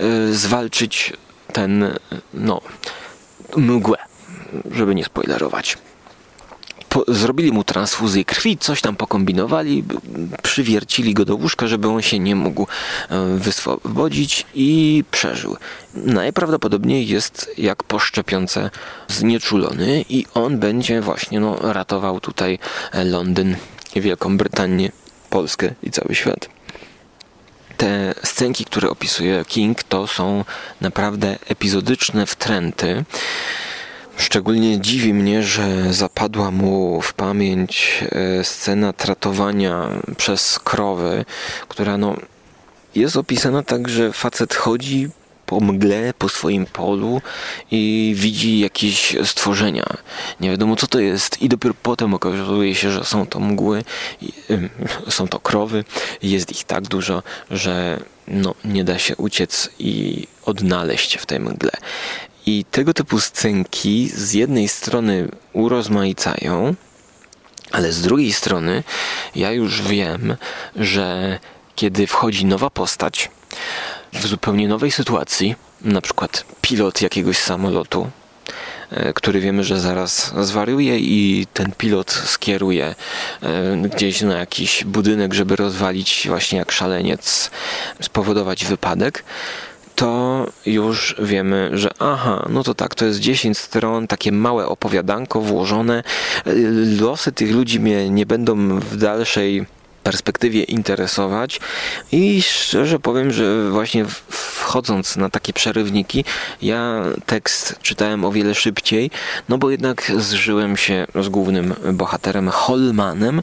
y, 0.00 0.34
zwalczyć 0.34 1.12
ten, 1.52 1.98
no, 2.34 2.60
mgłę, 3.56 3.98
żeby 4.70 4.94
nie 4.94 5.04
spoilerować 5.04 5.78
po, 6.88 7.04
zrobili 7.08 7.52
mu 7.52 7.64
transfuzję 7.64 8.24
krwi, 8.24 8.58
coś 8.58 8.80
tam 8.80 8.96
pokombinowali, 8.96 9.84
przywiercili 10.42 11.14
go 11.14 11.24
do 11.24 11.36
łóżka, 11.36 11.66
żeby 11.66 11.88
on 11.88 12.02
się 12.02 12.18
nie 12.18 12.36
mógł 12.36 12.66
e, 13.10 13.24
wyswobodzić 13.36 14.46
i 14.54 15.04
przeżył. 15.10 15.56
Najprawdopodobniej 15.94 17.08
jest 17.08 17.50
jak 17.58 17.82
po 17.82 17.98
szczepionce 17.98 18.70
znieczulony 19.08 20.04
i 20.08 20.26
on 20.34 20.58
będzie 20.58 21.00
właśnie 21.00 21.40
no, 21.40 21.56
ratował 21.72 22.20
tutaj 22.20 22.58
Londyn, 23.04 23.56
Wielką 23.96 24.36
Brytanię, 24.36 24.92
Polskę 25.30 25.74
i 25.82 25.90
cały 25.90 26.14
świat 26.14 26.58
te 27.78 28.14
scenki, 28.24 28.64
które 28.64 28.90
opisuje 28.90 29.44
King, 29.44 29.82
to 29.82 30.06
są 30.06 30.44
naprawdę 30.80 31.38
epizodyczne 31.48 32.26
wtręty. 32.26 33.04
Szczególnie 34.18 34.80
dziwi 34.80 35.14
mnie, 35.14 35.42
że 35.42 35.92
zapadła 35.92 36.50
mu 36.50 37.02
w 37.02 37.14
pamięć 37.14 38.04
e, 38.12 38.44
scena 38.44 38.92
tratowania 38.92 39.88
przez 40.16 40.58
krowy, 40.58 41.24
która 41.68 41.98
no, 41.98 42.16
jest 42.94 43.16
opisana 43.16 43.62
tak, 43.62 43.88
że 43.88 44.12
facet 44.12 44.54
chodzi 44.54 45.08
po 45.46 45.60
mgle, 45.60 46.14
po 46.18 46.28
swoim 46.28 46.66
polu 46.66 47.20
i 47.70 48.12
widzi 48.16 48.58
jakieś 48.58 49.16
stworzenia. 49.24 49.84
Nie 50.40 50.50
wiadomo 50.50 50.76
co 50.76 50.86
to 50.86 51.00
jest 51.00 51.42
i 51.42 51.48
dopiero 51.48 51.74
potem 51.82 52.14
okazuje 52.14 52.74
się, 52.74 52.90
że 52.90 53.04
są 53.04 53.26
to 53.26 53.40
mgły, 53.40 53.84
są 55.08 55.28
to 55.28 55.40
krowy, 55.40 55.84
jest 56.22 56.50
ich 56.50 56.64
tak 56.64 56.88
dużo, 56.88 57.22
że 57.50 58.00
no, 58.28 58.54
nie 58.64 58.84
da 58.84 58.98
się 58.98 59.16
uciec 59.16 59.70
i 59.78 60.26
odnaleźć 60.44 61.16
w 61.16 61.26
tej 61.26 61.40
mgle. 61.40 61.72
I 62.48 62.64
tego 62.70 62.94
typu 62.94 63.20
scenki 63.20 64.10
z 64.14 64.32
jednej 64.32 64.68
strony 64.68 65.28
urozmaicają, 65.52 66.74
ale 67.72 67.92
z 67.92 68.02
drugiej 68.02 68.32
strony 68.32 68.82
ja 69.34 69.52
już 69.52 69.82
wiem, 69.82 70.36
że 70.76 71.38
kiedy 71.74 72.06
wchodzi 72.06 72.46
nowa 72.46 72.70
postać 72.70 73.30
w 74.12 74.26
zupełnie 74.26 74.68
nowej 74.68 74.90
sytuacji, 74.90 75.54
na 75.80 76.00
przykład 76.00 76.44
pilot 76.60 77.02
jakiegoś 77.02 77.38
samolotu, 77.38 78.10
e, 78.90 79.12
który 79.12 79.40
wiemy, 79.40 79.64
że 79.64 79.80
zaraz 79.80 80.32
zwariuje 80.40 80.98
i 80.98 81.46
ten 81.52 81.72
pilot 81.72 82.10
skieruje 82.10 82.94
e, 83.42 83.76
gdzieś 83.76 84.20
na 84.20 84.38
jakiś 84.38 84.84
budynek, 84.84 85.34
żeby 85.34 85.56
rozwalić 85.56 86.24
właśnie 86.28 86.58
jak 86.58 86.72
szaleniec, 86.72 87.50
spowodować 88.00 88.64
wypadek, 88.64 89.24
to 89.98 90.46
już 90.66 91.14
wiemy, 91.18 91.70
że 91.72 91.90
aha, 91.98 92.46
no 92.50 92.62
to 92.62 92.74
tak, 92.74 92.94
to 92.94 93.04
jest 93.04 93.20
10 93.20 93.58
stron, 93.58 94.06
takie 94.06 94.32
małe 94.32 94.66
opowiadanko 94.66 95.40
włożone. 95.40 96.02
Losy 97.00 97.32
tych 97.32 97.52
ludzi 97.52 97.80
mnie 97.80 98.10
nie 98.10 98.26
będą 98.26 98.80
w 98.80 98.96
dalszej 98.96 99.66
perspektywie 100.02 100.62
interesować 100.62 101.60
i 102.12 102.42
szczerze 102.42 102.98
powiem, 102.98 103.32
że 103.32 103.70
właśnie 103.70 104.04
wchodząc 104.30 105.16
na 105.16 105.30
takie 105.30 105.52
przerywniki, 105.52 106.24
ja 106.62 107.02
tekst 107.26 107.78
czytałem 107.82 108.24
o 108.24 108.32
wiele 108.32 108.54
szybciej, 108.54 109.10
no 109.48 109.58
bo 109.58 109.70
jednak 109.70 110.12
zżyłem 110.16 110.76
się 110.76 111.06
z 111.22 111.28
głównym 111.28 111.74
bohaterem 111.92 112.48
Holmanem, 112.48 113.42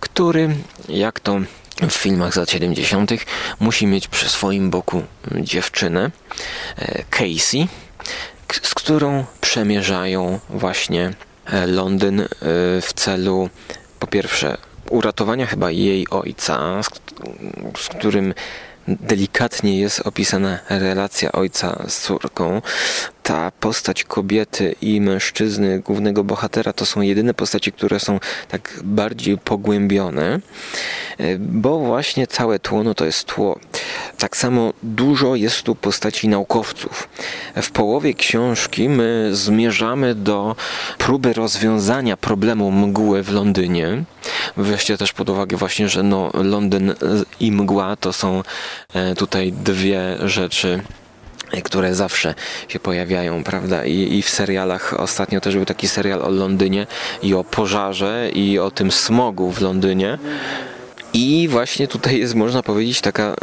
który, 0.00 0.56
jak 0.88 1.20
to 1.20 1.40
w 1.82 1.92
filmach 1.92 2.34
z 2.34 2.36
lat 2.36 2.50
70., 2.50 3.10
musi 3.60 3.86
mieć 3.86 4.08
przy 4.08 4.28
swoim 4.28 4.70
boku 4.70 5.02
dziewczynę, 5.40 6.10
e, 6.76 7.04
Casey, 7.10 7.68
z 8.62 8.74
którą 8.74 9.24
przemierzają 9.40 10.40
właśnie 10.50 11.12
e, 11.46 11.66
Londyn 11.66 12.20
e, 12.20 12.26
w 12.80 12.92
celu 12.94 13.50
po 13.98 14.06
pierwsze 14.06 14.56
uratowania 14.90 15.46
chyba 15.46 15.70
jej 15.70 16.06
ojca, 16.10 16.82
z, 16.82 16.88
z 17.80 17.88
którym 17.88 18.34
delikatnie 18.88 19.80
jest 19.80 20.00
opisana 20.00 20.58
relacja 20.68 21.32
ojca 21.32 21.84
z 21.88 22.00
córką. 22.00 22.62
Ta 23.28 23.52
postać 23.60 24.04
kobiety 24.04 24.74
i 24.82 25.00
mężczyzny, 25.00 25.80
głównego 25.80 26.24
bohatera, 26.24 26.72
to 26.72 26.86
są 26.86 27.00
jedyne 27.00 27.34
postaci, 27.34 27.72
które 27.72 28.00
są 28.00 28.20
tak 28.48 28.80
bardziej 28.84 29.38
pogłębione, 29.38 30.40
bo 31.38 31.78
właśnie 31.78 32.26
całe 32.26 32.58
tło 32.58 32.84
no 32.84 32.94
to 32.94 33.04
jest 33.04 33.24
tło. 33.24 33.58
Tak 34.18 34.36
samo 34.36 34.72
dużo 34.82 35.34
jest 35.34 35.62
tu 35.62 35.74
postaci 35.74 36.28
naukowców. 36.28 37.08
W 37.56 37.70
połowie 37.70 38.14
książki 38.14 38.88
my 38.88 39.30
zmierzamy 39.32 40.14
do 40.14 40.56
próby 40.98 41.32
rozwiązania 41.32 42.16
problemu 42.16 42.70
mgły 42.70 43.22
w 43.22 43.32
Londynie. 43.32 44.04
Weźcie 44.56 44.98
też 44.98 45.12
pod 45.12 45.28
uwagę 45.30 45.56
właśnie, 45.56 45.88
że 45.88 46.02
no 46.02 46.30
Londyn 46.34 46.94
i 47.40 47.52
mgła 47.52 47.96
to 47.96 48.12
są 48.12 48.42
e, 48.94 49.14
tutaj 49.14 49.52
dwie 49.52 50.16
rzeczy 50.24 50.80
które 51.64 51.94
zawsze 51.94 52.34
się 52.68 52.80
pojawiają, 52.80 53.44
prawda? 53.44 53.84
I, 53.84 54.18
I 54.18 54.22
w 54.22 54.30
serialach 54.30 54.94
ostatnio 55.00 55.40
też 55.40 55.54
był 55.56 55.64
taki 55.64 55.88
serial 55.88 56.22
o 56.22 56.28
Londynie 56.28 56.86
i 57.22 57.34
o 57.34 57.44
pożarze 57.44 58.30
i 58.34 58.58
o 58.58 58.70
tym 58.70 58.92
smogu 58.92 59.50
w 59.52 59.60
Londynie. 59.60 60.18
I 61.12 61.48
właśnie 61.48 61.88
tutaj 61.88 62.18
jest, 62.18 62.34
można 62.34 62.62
powiedzieć, 62.62 63.00
taka 63.00 63.36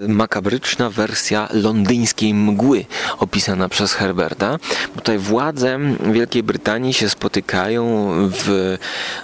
y, 0.00 0.08
makabryczna 0.08 0.90
wersja 0.90 1.48
londyńskiej 1.52 2.34
mgły 2.34 2.84
opisana 3.18 3.68
przez 3.68 3.92
Herberta. 3.92 4.58
Tutaj 4.96 5.18
władze 5.18 5.78
Wielkiej 6.12 6.42
Brytanii 6.42 6.94
się 6.94 7.08
spotykają 7.08 8.10
w 8.30 8.76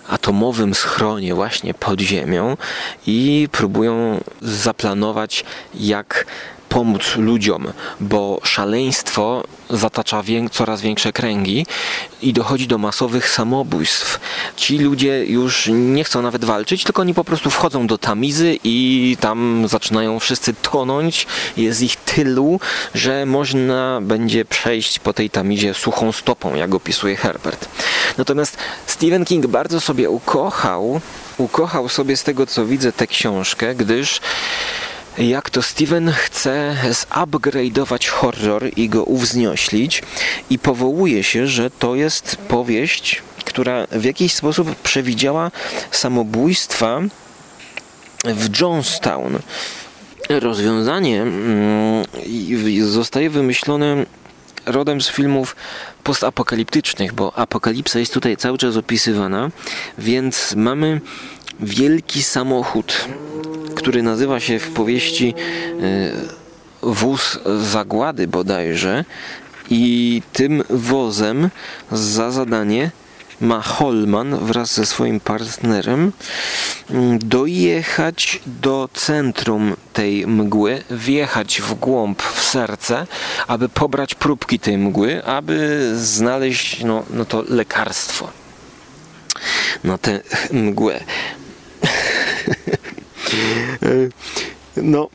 atomowym 0.09 0.75
schronie 0.75 1.35
właśnie 1.35 1.75
pod 1.75 2.01
ziemią 2.01 2.57
i 3.07 3.49
próbują 3.53 4.21
zaplanować, 4.43 5.45
jak 5.75 6.27
pomóc 6.69 7.17
ludziom, 7.17 7.73
bo 8.01 8.41
szaleństwo 8.43 9.45
zatacza 9.71 10.23
coraz 10.53 10.81
większe 10.81 11.13
kręgi 11.13 11.67
i 12.23 12.33
dochodzi 12.33 12.67
do 12.67 12.79
masowych 12.79 13.31
samobójstw. 13.31 14.21
Ci 14.57 14.79
ludzie 14.79 15.25
już 15.25 15.69
nie 15.73 16.05
chcą 16.05 16.23
nawet 16.23 16.45
walczyć, 16.45 16.85
tylko 16.85 17.03
oni 17.03 17.15
po 17.15 17.25
prostu 17.25 17.51
wchodzą 17.59 17.87
do 17.87 17.99
tamizy 17.99 18.59
i 18.65 19.17
tam 19.21 19.65
zaczynają 19.69 20.19
wszyscy 20.19 20.55
tonąć. 20.55 21.27
Jest 21.57 21.83
ich 21.83 21.97
tylu, 21.97 22.61
że 22.95 23.27
można 23.27 24.01
będzie 24.03 24.45
przejść 24.45 24.99
po 24.99 25.13
tej 25.13 25.31
tamizie 25.31 25.75
suchą 25.75 26.13
stopą, 26.13 26.55
jak 26.55 26.75
opisuje 26.75 27.17
Herbert. 27.17 27.69
Natomiast 28.19 28.57
Stephen 28.87 29.25
King 29.25 29.47
bardzo 29.47 29.81
sobie 29.81 30.11
ukochał, 30.11 31.01
ukochał 31.39 31.89
sobie 31.89 32.17
z 32.17 32.25
tego 32.25 32.47
co 32.47 32.67
widzę 32.67 32.93
tę 32.93 33.07
książkę, 33.07 33.75
gdyż 33.75 34.21
jak 35.19 35.51
to 35.51 35.63
Steven 35.63 36.13
chce 36.13 36.77
zupgrade'ować 36.91 38.09
horror 38.09 38.71
i 38.77 38.89
go 38.89 39.05
uwznioślić 39.05 40.03
i 40.51 40.59
powołuje 40.59 41.25
się, 41.25 41.47
że 41.47 41.71
to 41.71 41.95
jest 41.95 42.37
powieść, 42.37 43.23
która 43.45 43.87
w 43.93 44.05
jakiś 44.05 44.35
sposób 44.35 44.75
przewidziała 44.75 45.51
samobójstwa 45.91 47.01
w 48.25 48.61
Jonestown. 48.61 49.39
Rozwiązanie 50.29 51.23
mm, 51.23 52.05
zostaje 52.81 53.31
wymyślone 53.31 54.07
rodem 54.67 55.01
z 55.01 55.09
filmów 55.09 55.57
postapokaliptycznych, 56.05 57.13
bo 57.13 57.39
apokalipsa 57.39 57.99
jest 57.99 58.15
tutaj 58.15 58.37
cały 58.37 58.59
czas 58.59 58.77
opisywana, 58.77 59.51
więc 59.99 60.55
mamy 60.57 61.01
wielki 61.61 62.23
samochód 62.23 63.09
który 63.79 64.03
nazywa 64.03 64.41
się 64.41 64.59
w 64.59 64.71
powieści 64.71 65.35
e, 65.83 66.13
Wóz 66.83 67.39
Zagłady 67.61 68.29
bodajże 68.29 69.05
i 69.71 70.23
tym 70.33 70.65
wozem 70.71 71.51
za 71.93 72.31
zadanie 72.31 72.91
ma 73.41 73.61
Holman 73.61 74.37
wraz 74.47 74.75
ze 74.75 74.87
swoim 74.87 75.21
partnerem 75.21 76.13
mm, 76.91 77.19
dojechać 77.19 78.41
do 78.47 78.89
centrum 78.95 79.77
tej 79.93 80.27
mgły, 80.27 80.83
wjechać 80.91 81.61
w 81.61 81.75
głąb, 81.75 82.23
w 82.23 82.43
serce, 82.43 83.07
aby 83.47 83.69
pobrać 83.69 84.15
próbki 84.15 84.59
tej 84.59 84.79
mgły, 84.79 85.25
aby 85.25 85.91
znaleźć 85.97 86.85
no, 86.85 87.05
no 87.11 87.25
to 87.25 87.45
lekarstwo 87.49 88.31
na 89.85 89.99
tę 89.99 90.21
mgłę. 90.53 91.01
No, 94.77 95.09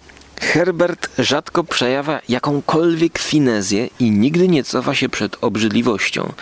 Herbert 0.52 1.10
rzadko 1.20 1.64
przejawia 1.64 2.22
jakąkolwiek 2.30 3.20
finezję 3.20 3.90
i 4.00 4.12
nigdy 4.12 4.48
nie 4.48 4.64
cofa 4.64 4.96
się 4.96 5.10
przed 5.10 5.38
obrzydliwością. 5.42 6.34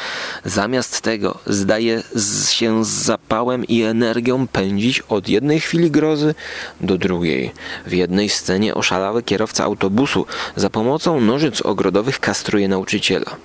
Zamiast 0.45 1.01
tego 1.01 1.39
zdaje 1.47 2.03
się 2.49 2.85
z 2.85 2.87
zapałem 2.87 3.65
i 3.65 3.81
energią 3.81 4.47
pędzić 4.47 4.99
od 4.99 5.29
jednej 5.29 5.59
chwili 5.59 5.91
grozy 5.91 6.35
do 6.81 6.97
drugiej. 6.97 7.51
W 7.85 7.91
jednej 7.93 8.29
scenie 8.29 8.75
oszalały 8.75 9.23
kierowca 9.23 9.63
autobusu 9.63 10.25
za 10.55 10.69
pomocą 10.69 11.21
nożyc 11.21 11.61
ogrodowych 11.61 12.19
kastruje 12.19 12.67
nauczyciela. 12.67 13.35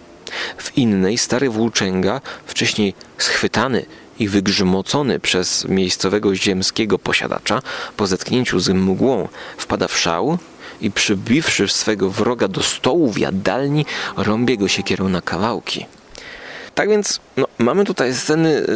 W 0.59 0.79
innej 0.79 1.19
stary 1.19 1.51
włóczęga, 1.51 2.21
wcześniej 2.47 2.95
schwytany 3.19 3.87
i 4.19 4.29
wygrzmocony 4.29 5.21
przez 5.21 5.69
miejscowego 5.69 6.35
ziemskiego 6.35 6.99
posiadacza, 6.99 7.63
po 7.97 8.07
zetknięciu 8.07 8.61
z 8.61 8.69
mgłą 8.69 9.29
wpada 9.57 9.89
w 9.89 9.99
szał 9.99 10.39
i 10.81 10.91
przybiwszy 10.91 11.69
swego 11.69 12.11
wroga 12.11 12.49
do 12.49 12.63
stołu 12.63 13.13
w 13.13 13.19
jadalni, 13.19 13.87
rąbie 14.17 14.57
go 14.57 14.69
siekierą 14.69 15.09
na 15.09 15.23
kawałki. 15.23 15.87
Tak 16.77 16.89
więc 16.89 17.21
no, 17.37 17.47
mamy 17.59 17.85
tutaj 17.85 18.15
sceny 18.15 18.67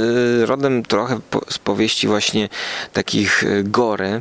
y, 0.42 0.46
rodem 0.46 0.82
trochę 0.82 1.20
po, 1.30 1.40
z 1.48 1.58
powieści 1.58 2.08
właśnie 2.08 2.48
takich 2.92 3.42
y, 3.42 3.64
gore, 3.64 4.20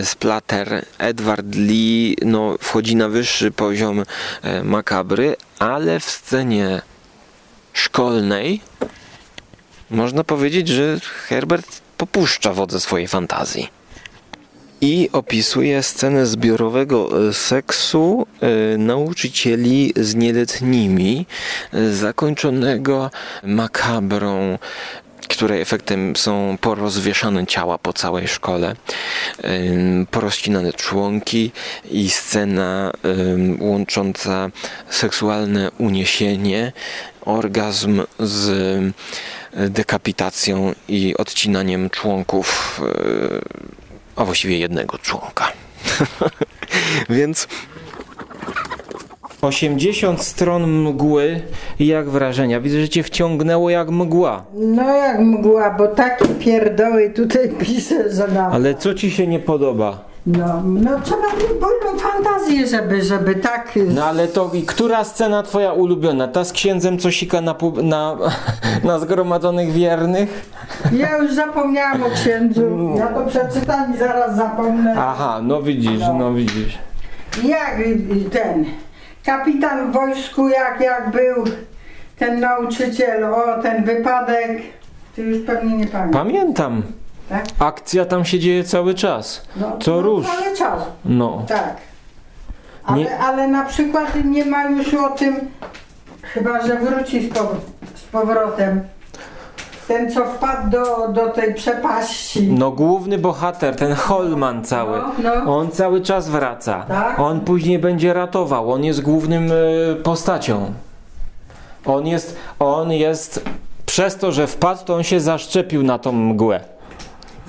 y, 0.00 0.04
splatter. 0.04 0.84
Edward 0.98 1.54
Lee 1.54 2.16
no, 2.22 2.56
wchodzi 2.60 2.96
na 2.96 3.08
wyższy 3.08 3.50
poziom 3.50 4.00
y, 4.00 4.04
makabry, 4.64 5.36
ale 5.58 6.00
w 6.00 6.04
scenie 6.04 6.82
szkolnej 7.72 8.60
można 9.90 10.24
powiedzieć, 10.24 10.68
że 10.68 11.00
Herbert 11.00 11.80
popuszcza 11.96 12.52
wodze 12.52 12.80
swojej 12.80 13.08
fantazji. 13.08 13.68
I 14.80 15.08
opisuje 15.12 15.82
scenę 15.82 16.26
zbiorowego 16.26 17.28
e, 17.28 17.32
seksu 17.32 18.26
e, 18.40 18.78
nauczycieli 18.78 19.92
z 19.96 20.14
nieletnimi, 20.14 21.26
e, 21.72 21.90
zakończonego 21.92 23.10
makabrą 23.44 24.58
której 25.28 25.60
efektem 25.60 26.16
są 26.16 26.58
porozwieszane 26.60 27.46
ciała 27.46 27.78
po 27.78 27.92
całej 27.92 28.28
szkole, 28.28 28.76
porozcinane 30.10 30.72
członki 30.72 31.52
i 31.90 32.10
scena 32.10 32.92
łącząca 33.60 34.50
seksualne 34.90 35.70
uniesienie, 35.78 36.72
orgazm 37.20 38.02
z 38.18 38.94
dekapitacją 39.52 40.74
i 40.88 41.16
odcinaniem 41.16 41.90
członków, 41.90 42.80
e, 42.84 43.40
a 44.16 44.24
właściwie 44.24 44.58
jednego 44.58 44.98
członka. 44.98 45.52
Więc 47.08 47.48
80 49.42 50.22
stron 50.22 50.66
mgły 50.82 51.40
i 51.78 51.86
jak 51.86 52.08
wrażenia? 52.10 52.60
Widzę, 52.60 52.80
że 52.80 52.88
cię 52.88 53.02
wciągnęło 53.02 53.70
jak 53.70 53.90
mgła. 53.90 54.42
No 54.54 54.96
jak 54.96 55.18
mgła, 55.20 55.70
bo 55.78 55.86
takie 55.88 56.24
pierdoły 56.26 57.10
tutaj 57.10 57.48
piszę, 57.60 58.12
że 58.14 58.28
na... 58.28 58.46
Ale 58.50 58.74
co 58.74 58.94
ci 58.94 59.10
się 59.10 59.26
nie 59.26 59.38
podoba? 59.38 60.10
No, 60.26 60.62
no 60.64 60.90
trzeba 61.04 61.22
mieć 61.22 61.46
bujną 61.60 61.98
fantazję, 61.98 62.66
żeby, 62.66 63.02
żeby 63.02 63.34
tak... 63.34 63.72
No 63.88 64.04
ale 64.04 64.28
to 64.28 64.50
i 64.54 64.62
która 64.62 65.04
scena 65.04 65.42
twoja 65.42 65.72
ulubiona? 65.72 66.28
Ta 66.28 66.44
z 66.44 66.52
księdzem, 66.52 66.98
co 66.98 67.10
sika 67.10 67.40
na, 67.40 67.54
na, 67.82 68.16
na 68.84 68.98
zgromadzonych 68.98 69.72
wiernych? 69.72 70.50
Ja 70.92 71.16
już 71.18 71.34
zapomniałam 71.34 72.02
o 72.02 72.10
księdzu. 72.10 72.94
Ja 72.98 73.06
to 73.06 73.26
przeczytam 73.26 73.94
i 73.94 73.98
zaraz 73.98 74.36
zapomnę. 74.36 74.94
Aha, 74.98 75.40
no 75.42 75.62
widzisz, 75.62 76.00
no, 76.00 76.14
No. 76.18 76.32
widzisz. 76.34 76.78
Jak 77.44 77.76
ten 78.32 78.64
kapitan 79.24 79.90
w 79.90 79.94
wojsku, 79.94 80.48
jak, 80.48 80.80
jak 80.80 81.10
był 81.10 81.44
ten 82.18 82.40
nauczyciel, 82.40 83.24
o 83.24 83.62
ten 83.62 83.84
wypadek, 83.84 84.62
ty 85.16 85.22
już 85.22 85.46
pewnie 85.46 85.76
nie 85.76 85.86
pamiętasz, 85.86 86.12
Pamiętam. 86.22 86.82
tak? 87.28 87.44
Akcja 87.58 88.04
tam 88.04 88.24
się 88.24 88.38
dzieje 88.38 88.64
cały 88.64 88.94
czas. 88.94 89.42
No, 89.56 89.78
Co 89.80 89.90
no, 89.90 90.02
rusz. 90.02 90.26
Cały 90.26 90.56
czas, 90.56 90.82
No. 91.04 91.44
tak. 91.48 91.76
Ale, 92.84 92.98
Nie- 92.98 93.18
ale 93.18 93.48
na 93.48 93.64
przykład 93.64 94.24
nie 94.24 94.44
ma 94.44 94.64
już 94.64 94.94
o 94.94 95.08
tym, 95.08 95.36
chyba 96.22 96.66
że 96.66 96.76
wróci 96.76 97.28
z, 97.28 97.32
pow- 97.32 97.56
z 97.94 98.02
powrotem, 98.04 98.80
ten 99.90 100.10
co 100.10 100.24
wpadł 100.24 100.70
do, 100.70 101.08
do 101.12 101.28
tej 101.28 101.54
przepaści. 101.54 102.42
No 102.52 102.70
główny 102.70 103.18
bohater, 103.18 103.76
ten 103.76 103.92
Holman 103.94 104.64
cały, 104.64 104.98
No, 105.22 105.32
no. 105.44 105.56
on 105.58 105.70
cały 105.70 106.00
czas 106.00 106.28
wraca. 106.28 106.84
Tak. 106.88 107.18
On 107.20 107.40
później 107.40 107.78
będzie 107.78 108.12
ratował, 108.12 108.72
on 108.72 108.84
jest 108.84 109.00
głównym 109.02 109.50
e, 109.52 109.94
postacią. 109.96 110.72
On 111.86 112.06
jest, 112.06 112.36
on 112.58 112.92
jest, 112.92 113.44
przez 113.86 114.16
to, 114.16 114.32
że 114.32 114.46
wpadł, 114.46 114.84
to 114.84 114.94
on 114.94 115.02
się 115.02 115.20
zaszczepił 115.20 115.82
na 115.82 115.98
tą 115.98 116.12
mgłę. 116.12 116.60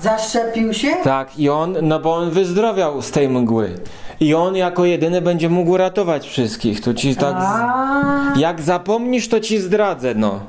Zaszczepił 0.00 0.74
się? 0.74 0.88
Tak, 1.04 1.38
i 1.38 1.48
on, 1.48 1.76
no 1.82 1.98
bo 2.00 2.14
on 2.16 2.30
wyzdrowiał 2.30 3.02
z 3.02 3.10
tej 3.10 3.28
mgły. 3.28 3.74
I 4.20 4.34
on 4.34 4.56
jako 4.56 4.84
jedyny 4.84 5.20
będzie 5.22 5.48
mógł 5.48 5.76
ratować 5.76 6.26
wszystkich. 6.28 6.80
To 6.80 6.94
ci 6.94 7.16
tak. 7.16 7.36
z- 7.42 8.38
Jak 8.40 8.60
zapomnisz, 8.60 9.28
to 9.28 9.40
ci 9.40 9.58
zdradzę, 9.58 10.14
no. 10.14 10.40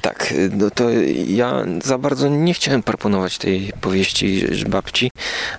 Tak, 0.00 0.34
no 0.50 0.70
to 0.70 0.84
ja 1.26 1.64
za 1.84 1.98
bardzo 1.98 2.28
nie 2.28 2.54
chciałem 2.54 2.82
proponować 2.82 3.38
tej 3.38 3.72
powieści 3.80 4.44
babci, 4.68 5.10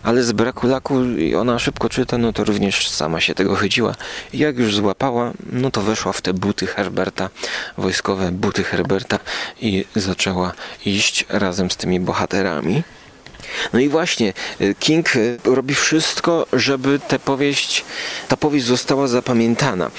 ale 0.03 0.23
z 0.23 0.31
braku 0.31 0.67
laku 0.67 0.95
ona 1.37 1.59
szybko 1.59 1.89
czyta, 1.89 2.17
no 2.17 2.33
to 2.33 2.43
również 2.43 2.89
sama 2.89 3.21
się 3.21 3.35
tego 3.35 3.55
chyciła. 3.55 3.95
Jak 4.33 4.57
już 4.57 4.75
złapała, 4.75 5.31
no 5.51 5.71
to 5.71 5.81
weszła 5.81 6.13
w 6.13 6.21
te 6.21 6.33
buty 6.33 6.67
Herberta, 6.67 7.29
wojskowe 7.77 8.31
buty 8.31 8.63
Herberta 8.63 9.19
i 9.61 9.85
zaczęła 9.95 10.53
iść 10.85 11.25
razem 11.29 11.71
z 11.71 11.77
tymi 11.77 11.99
bohaterami. 11.99 12.83
No 13.73 13.79
i 13.79 13.89
właśnie, 13.89 14.33
y, 14.61 14.75
King 14.79 15.15
y, 15.15 15.37
robi 15.43 15.75
wszystko, 15.75 16.45
żeby 16.53 16.99
tę 17.07 17.19
powieść, 17.19 17.85
ta 18.27 18.37
powieść 18.37 18.65
została 18.65 19.07
zapamiętana, 19.07 19.91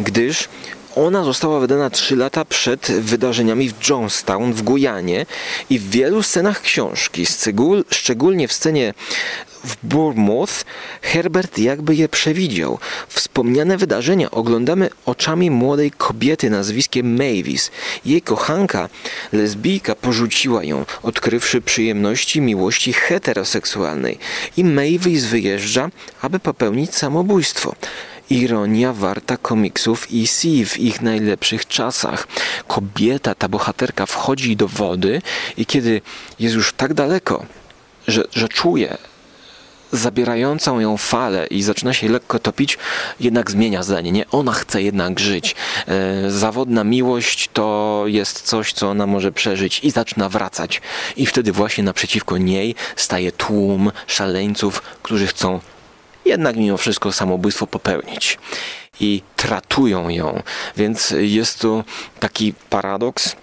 gdyż 0.00 0.48
ona 0.96 1.24
została 1.24 1.60
wydana 1.60 1.90
3 1.90 2.16
lata 2.16 2.44
przed 2.44 2.90
wydarzeniami 2.90 3.68
w 3.70 3.88
Jonestown 3.88 4.52
w 4.52 4.62
Gujanie 4.62 5.26
i 5.70 5.78
w 5.78 5.90
wielu 5.90 6.22
scenach 6.22 6.62
książki, 6.62 7.26
szczegól, 7.26 7.84
szczególnie 7.90 8.48
w 8.48 8.52
scenie 8.52 8.94
w 9.64 9.76
Bournemouth, 9.82 10.64
Herbert 11.02 11.58
jakby 11.58 11.94
je 11.94 12.08
przewidział. 12.08 12.78
Wspomniane 13.08 13.76
wydarzenia 13.76 14.30
oglądamy 14.30 14.90
oczami 15.06 15.50
młodej 15.50 15.90
kobiety 15.90 16.50
nazwiskiem 16.50 17.16
Mavis. 17.16 17.70
Jej 18.04 18.22
kochanka, 18.22 18.88
lesbijka, 19.32 19.94
porzuciła 19.94 20.64
ją, 20.64 20.86
odkrywszy 21.02 21.60
przyjemności 21.60 22.40
miłości 22.40 22.92
heteroseksualnej. 22.92 24.18
I 24.56 24.64
Mavis 24.64 25.24
wyjeżdża, 25.24 25.90
aby 26.22 26.40
popełnić 26.40 26.94
samobójstwo. 26.94 27.74
Ironia 28.30 28.92
warta 28.92 29.36
komiksów 29.36 30.06
EC 30.12 30.42
w 30.66 30.78
ich 30.78 31.02
najlepszych 31.02 31.66
czasach. 31.66 32.28
Kobieta, 32.68 33.34
ta 33.34 33.48
bohaterka 33.48 34.06
wchodzi 34.06 34.56
do 34.56 34.68
wody 34.68 35.22
i 35.56 35.66
kiedy 35.66 36.00
jest 36.40 36.54
już 36.54 36.72
tak 36.72 36.94
daleko, 36.94 37.46
że, 38.08 38.24
że 38.32 38.48
czuje 38.48 38.96
zabierającą 39.96 40.80
ją 40.80 40.96
falę 40.96 41.46
i 41.46 41.62
zaczyna 41.62 41.94
się 41.94 42.08
lekko 42.08 42.38
topić, 42.38 42.78
jednak 43.20 43.50
zmienia 43.50 43.82
zdanie. 43.82 44.12
Nie, 44.12 44.30
ona 44.30 44.52
chce 44.52 44.82
jednak 44.82 45.20
żyć. 45.20 45.54
E, 45.88 46.30
zawodna 46.30 46.84
miłość 46.84 47.50
to 47.52 48.02
jest 48.06 48.42
coś, 48.42 48.72
co 48.72 48.90
ona 48.90 49.06
może 49.06 49.32
przeżyć 49.32 49.80
i 49.82 49.90
zaczyna 49.90 50.28
wracać. 50.28 50.82
I 51.16 51.26
wtedy 51.26 51.52
właśnie 51.52 51.84
naprzeciwko 51.84 52.38
niej 52.38 52.74
staje 52.96 53.32
tłum 53.32 53.92
szaleńców, 54.06 54.82
którzy 55.02 55.26
chcą 55.26 55.60
jednak 56.24 56.56
mimo 56.56 56.76
wszystko 56.76 57.12
samobójstwo 57.12 57.66
popełnić. 57.66 58.38
I 59.00 59.22
tratują 59.36 60.08
ją. 60.08 60.42
Więc 60.76 61.14
jest 61.18 61.60
tu 61.60 61.84
taki 62.20 62.54
paradoks. 62.70 63.36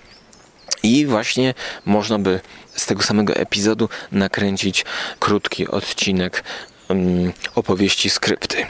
I 0.83 1.05
właśnie 1.05 1.53
można 1.85 2.19
by 2.19 2.39
z 2.75 2.85
tego 2.85 3.03
samego 3.03 3.35
epizodu 3.35 3.89
nakręcić 4.11 4.85
krótki 5.19 5.67
odcinek 5.67 6.43
um, 6.89 7.33
opowieści 7.55 8.09
skrypty. 8.09 8.65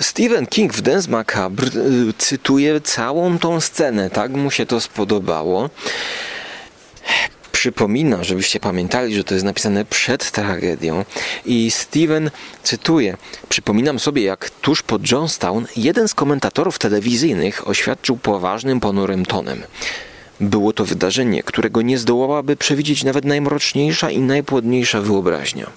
Stephen 0.00 0.46
King 0.46 0.72
w 0.72 0.80
Dance 0.80 1.10
Macabre 1.10 1.66
y, 1.66 2.12
cytuje 2.18 2.80
całą 2.80 3.38
tą 3.38 3.60
scenę, 3.60 4.10
tak 4.10 4.30
mu 4.30 4.50
się 4.50 4.66
to 4.66 4.80
spodobało. 4.80 5.70
Przypomina, 7.52 8.24
żebyście 8.24 8.60
pamiętali, 8.60 9.14
że 9.14 9.24
to 9.24 9.34
jest 9.34 9.44
napisane 9.44 9.84
przed 9.84 10.30
tragedią. 10.30 11.04
I 11.46 11.70
Steven 11.70 12.30
cytuje: 12.62 13.16
Przypominam 13.48 13.98
sobie, 13.98 14.22
jak 14.22 14.50
tuż 14.50 14.82
po 14.82 14.98
Jonestown 15.12 15.66
jeden 15.76 16.08
z 16.08 16.14
komentatorów 16.14 16.78
telewizyjnych 16.78 17.68
oświadczył 17.68 18.16
poważnym, 18.16 18.80
ponurym 18.80 19.26
tonem. 19.26 19.62
Było 20.44 20.72
to 20.72 20.84
wydarzenie, 20.84 21.42
którego 21.42 21.82
nie 21.82 21.98
zdołałaby 21.98 22.56
przewidzieć 22.56 23.04
nawet 23.04 23.24
najmroczniejsza 23.24 24.10
i 24.10 24.18
najpłodniejsza 24.18 25.00
wyobraźnia. 25.00 25.70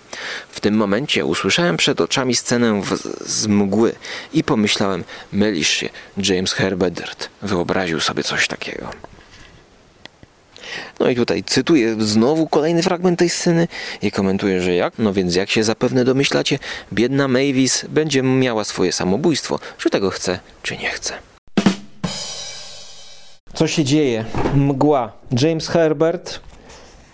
W 0.49 0.59
tym 0.59 0.75
momencie 0.75 1.25
usłyszałem 1.25 1.77
przed 1.77 2.01
oczami 2.01 2.35
scenę 2.35 2.81
w, 2.81 2.97
z 3.29 3.47
mgły 3.47 3.95
i 4.33 4.43
pomyślałem, 4.43 5.03
mylisz 5.31 5.69
się, 5.69 5.89
James 6.17 6.53
Herbert 6.53 7.29
wyobraził 7.41 7.99
sobie 7.99 8.23
coś 8.23 8.47
takiego. 8.47 8.89
No 10.99 11.09
i 11.09 11.15
tutaj 11.15 11.43
cytuję 11.43 11.95
znowu 11.99 12.47
kolejny 12.47 12.83
fragment 12.83 13.19
tej 13.19 13.29
sceny 13.29 13.67
i 14.01 14.11
komentuję, 14.11 14.61
że 14.61 14.73
jak? 14.75 14.93
No 14.97 15.13
więc 15.13 15.35
jak 15.35 15.49
się 15.49 15.63
zapewne 15.63 16.05
domyślacie, 16.05 16.59
biedna 16.93 17.27
Mavis 17.27 17.85
będzie 17.89 18.23
miała 18.23 18.63
swoje 18.63 18.91
samobójstwo, 18.91 19.59
czy 19.77 19.89
tego 19.89 20.09
chce, 20.09 20.39
czy 20.63 20.77
nie 20.77 20.89
chce. 20.89 21.13
Co 23.53 23.67
się 23.67 23.83
dzieje? 23.83 24.25
Mgła. 24.55 25.11
James 25.41 25.67
Herbert. 25.67 26.39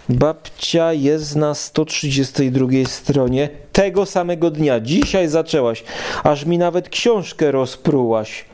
Babcia 0.09 0.93
jest 0.93 1.35
na 1.35 1.53
132 1.53 2.67
stronie 2.85 3.49
tego 3.71 4.05
samego 4.05 4.51
dnia. 4.51 4.79
Dzisiaj 4.79 5.27
zaczęłaś. 5.27 5.83
Aż 6.23 6.45
mi 6.45 6.57
nawet 6.57 6.89
książkę 6.89 7.51
rozprułaś. 7.51 8.45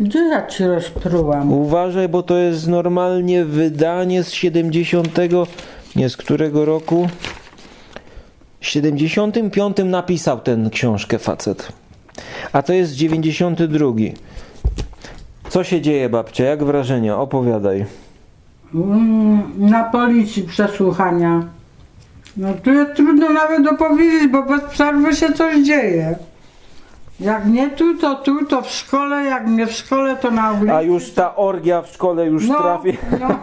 Gdzie 0.00 0.18
ja 0.18 0.46
ci 0.46 0.64
rozprułam? 0.64 1.52
Uważaj, 1.52 2.08
bo 2.08 2.22
to 2.22 2.36
jest 2.36 2.68
normalnie 2.68 3.44
wydanie 3.44 4.22
z 4.24 4.32
70. 4.32 5.18
Nie 5.96 6.08
z 6.08 6.16
którego 6.16 6.64
roku? 6.64 7.08
W 8.60 8.66
75 8.66 9.76
napisał 9.84 10.40
ten 10.40 10.70
książkę 10.70 11.18
facet. 11.18 11.72
A 12.52 12.62
to 12.62 12.72
jest 12.72 12.92
92. 12.92 13.86
Co 15.50 15.64
się 15.64 15.80
dzieje, 15.80 16.08
babcia? 16.08 16.44
Jak 16.44 16.64
wrażenia? 16.64 17.18
Opowiadaj. 17.18 17.84
Mm, 18.74 19.42
Na 19.58 19.84
policji 19.84 20.42
przesłuchania. 20.42 21.42
No 22.36 22.48
tu 22.64 22.72
jest 22.72 22.94
trudno 22.94 23.28
nawet 23.28 23.66
opowiedzieć, 23.66 24.26
bo 24.32 24.42
bez 24.42 24.60
przerwy 24.62 25.14
się 25.14 25.32
coś 25.32 25.66
dzieje. 25.66 26.14
Jak 27.20 27.46
nie 27.46 27.70
tu, 27.70 27.98
to 27.98 28.14
tu, 28.14 28.46
to 28.46 28.62
w 28.62 28.70
szkole, 28.70 29.24
jak 29.24 29.46
nie 29.46 29.66
w 29.66 29.72
szkole, 29.72 30.16
to 30.16 30.30
na 30.30 30.52
ulicy. 30.52 30.74
A 30.74 30.82
już 30.82 31.10
ta 31.10 31.36
orgia 31.36 31.82
w 31.82 31.88
szkole 31.88 32.26
już 32.26 32.48
no, 32.48 32.54
trafi. 32.58 32.98
no, 33.20 33.28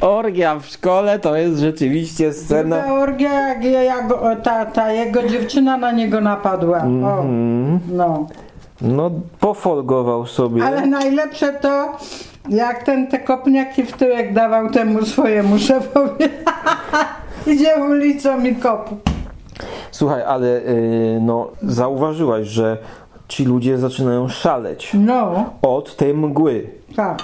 Orgia 0.00 0.58
w 0.58 0.66
szkole 0.66 1.18
to 1.18 1.36
jest 1.36 1.58
rzeczywiście 1.60 2.32
scena. 2.32 2.76
Druga 2.80 2.92
orgia, 2.94 3.32
jak, 3.48 3.64
jak 3.64 4.04
ta, 4.42 4.66
ta 4.66 4.92
jego 4.92 5.22
dziewczyna 5.28 5.76
na 5.76 5.92
niego 5.92 6.20
napadła. 6.20 6.78
O, 6.78 6.82
Mhm. 6.84 7.80
no. 7.92 8.26
No, 8.80 9.10
pofolgował 9.40 10.26
sobie. 10.26 10.64
Ale 10.64 10.86
najlepsze 10.86 11.52
to, 11.52 11.92
jak 12.48 12.82
ten 12.82 13.06
te 13.06 13.18
kopniaki 13.18 13.82
w 13.82 13.92
tyłek 13.92 14.34
dawał 14.34 14.70
temu 14.70 15.04
swojemu 15.04 15.58
szefowi. 15.58 16.24
Idzie 17.46 17.76
ulicą 17.90 18.44
i 18.44 18.54
kopu. 18.56 18.96
Słuchaj, 19.90 20.22
ale 20.22 20.46
yy, 20.48 21.18
no, 21.20 21.48
zauważyłaś, 21.62 22.46
że 22.46 22.78
ci 23.28 23.44
ludzie 23.44 23.78
zaczynają 23.78 24.28
szaleć 24.28 24.90
No, 24.94 25.44
od 25.62 25.96
tej 25.96 26.14
mgły. 26.14 26.70
tak. 26.96 27.18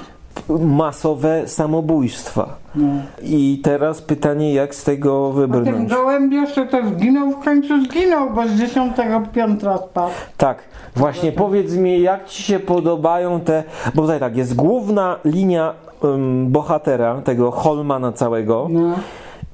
Masowe 0.49 1.49
samobójstwa. 1.49 2.49
No. 2.75 2.89
I 3.23 3.61
teraz 3.65 4.03
pytanie, 4.03 4.55
jak 4.55 4.75
z 4.75 4.85
tego 4.85 5.29
A 5.29 5.41
ten 5.41 5.41
wybrnąć? 5.41 5.91
gołębiosz 5.93 6.55
to, 6.55 6.67
to 6.67 6.77
zginął, 6.89 7.31
w 7.31 7.45
końcu 7.45 7.85
zginął, 7.85 8.31
bo 8.31 8.49
z 8.49 8.51
dziesiątego 8.53 9.23
piętra 9.33 9.79
spadł. 9.79 10.13
Tak, 10.37 10.59
właśnie 10.97 11.33
powiedz 11.33 11.75
mi, 11.75 12.03
jak 12.03 12.27
ci 12.27 12.43
się 12.43 12.59
podobają 12.59 13.41
te. 13.41 13.65
Bo 13.95 14.03
tutaj 14.03 14.21
tak, 14.21 14.37
jest 14.37 14.57
główna 14.57 15.17
linia 15.25 15.73
em, 16.05 16.47
bohatera, 16.51 17.21
tego 17.25 17.51
Holmana 17.51 18.13
całego. 18.13 18.67
No. 18.71 18.95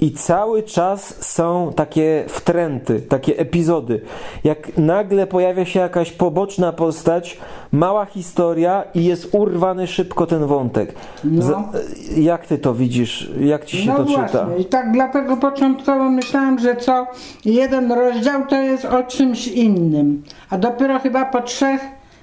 I 0.00 0.12
cały 0.12 0.62
czas 0.62 1.24
są 1.26 1.72
takie 1.76 2.24
wtręty, 2.28 3.00
takie 3.00 3.38
epizody. 3.38 4.00
Jak 4.44 4.78
nagle 4.78 5.26
pojawia 5.26 5.64
się 5.64 5.80
jakaś 5.80 6.12
poboczna 6.12 6.72
postać, 6.72 7.38
mała 7.72 8.04
historia 8.04 8.84
i 8.94 9.04
jest 9.04 9.28
urwany 9.34 9.86
szybko 9.86 10.26
ten 10.26 10.46
wątek. 10.46 10.94
No. 11.24 11.42
Za- 11.42 11.68
jak 12.16 12.46
ty 12.46 12.58
to 12.58 12.74
widzisz? 12.74 13.30
Jak 13.40 13.64
ci 13.64 13.76
się 13.78 13.86
No 13.90 13.96
to 13.96 14.04
właśnie, 14.04 14.26
czyta? 14.26 14.46
i 14.58 14.64
tak 14.64 14.92
dlatego 14.92 15.36
początkowo 15.36 16.10
myślałam, 16.10 16.58
że 16.58 16.76
co 16.76 17.06
jeden 17.44 17.92
rozdział 17.92 18.46
to 18.46 18.56
jest 18.62 18.84
o 18.84 19.02
czymś 19.02 19.46
innym. 19.48 20.22
A 20.50 20.58
dopiero 20.58 20.98
chyba 20.98 21.24
po 21.24 21.42
trzech 21.42 21.80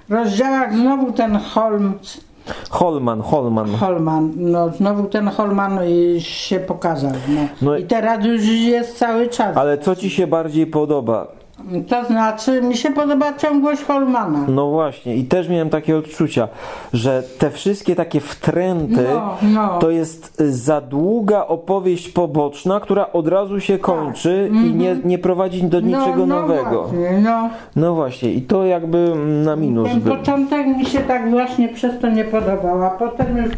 rozdziałach 0.10 0.74
znowu 0.76 1.12
ten 1.12 1.36
Holmes, 1.36 2.22
Holman, 2.70 3.22
Holman. 3.22 3.70
Holman, 3.70 4.32
no 4.36 4.70
znowu 4.70 5.04
ten 5.04 5.28
Holman 5.28 5.80
się 6.20 6.60
pokazał. 6.60 7.12
No. 7.28 7.42
No 7.62 7.78
I 7.78 7.84
teraz 7.84 8.26
już 8.26 8.46
jest 8.46 8.98
cały 8.98 9.28
czas. 9.28 9.58
Ale 9.58 9.78
co 9.78 9.96
ci 9.96 10.10
się 10.10 10.28
bardziej 10.28 10.68
podoba? 10.68 11.39
To 11.90 12.06
znaczy, 12.06 12.62
mi 12.62 12.78
się 12.78 12.92
podoba 12.92 13.34
ciągłość 13.34 13.84
Holmana. 13.84 14.40
No 14.48 14.70
właśnie, 14.70 15.16
i 15.16 15.24
też 15.24 15.50
miałem 15.50 15.70
takie 15.70 15.98
odczucia, 15.98 16.48
że 16.94 17.24
te 17.40 17.50
wszystkie 17.52 17.96
takie 17.96 18.20
wtręty 18.20 19.08
No, 19.14 19.38
no. 19.54 19.80
to 19.80 19.90
jest 19.90 20.38
za 20.40 20.82
długa 20.82 21.46
opowieść 21.48 22.10
poboczna, 22.10 22.80
która 22.80 23.12
od 23.12 23.28
razu 23.28 23.60
się 23.60 23.78
kończy 23.78 24.50
i 24.54 24.74
nie, 24.76 24.96
nie 25.04 25.18
prowadzi 25.20 25.64
do 25.64 25.80
niczego 25.80 26.06
Tak. 26.06 26.10
Mhm. 26.20 26.30
no, 26.30 26.36
no 26.36 26.42
nowego. 26.42 26.84
Właśnie, 26.84 27.20
no. 27.24 27.50
No 27.76 27.94
właśnie, 27.94 28.34
i 28.34 28.42
to 28.42 28.66
jakby 28.66 29.14
na 29.46 29.56
minus 29.56 29.90
Ten 29.90 30.00
był. 30.02 30.16
początek 30.16 30.68
mi 30.68 30.86
się 30.86 31.00
tak 31.00 31.30
właśnie 31.30 31.70
przez 31.70 32.00
to 32.02 32.10
nie 32.10 32.24
podobał, 32.24 32.84
a 32.84 32.90
potem 32.90 33.38
już 33.38 33.50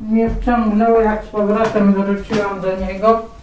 mnie 0.00 0.30
wciągnęło, 0.30 1.00
jak 1.00 1.24
z 1.24 1.28
powrotem 1.28 1.92
wróciłam 1.92 2.60
do 2.60 2.86
niego. 2.86 3.37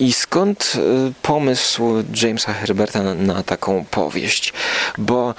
I 0.00 0.12
skąd 0.12 0.72
y, 0.76 1.12
pomysł 1.22 2.04
Jamesa 2.22 2.52
Herberta 2.52 3.14
na, 3.14 3.42
taką 3.42 3.84
powieść? 3.84 4.52
Bo 4.98 5.34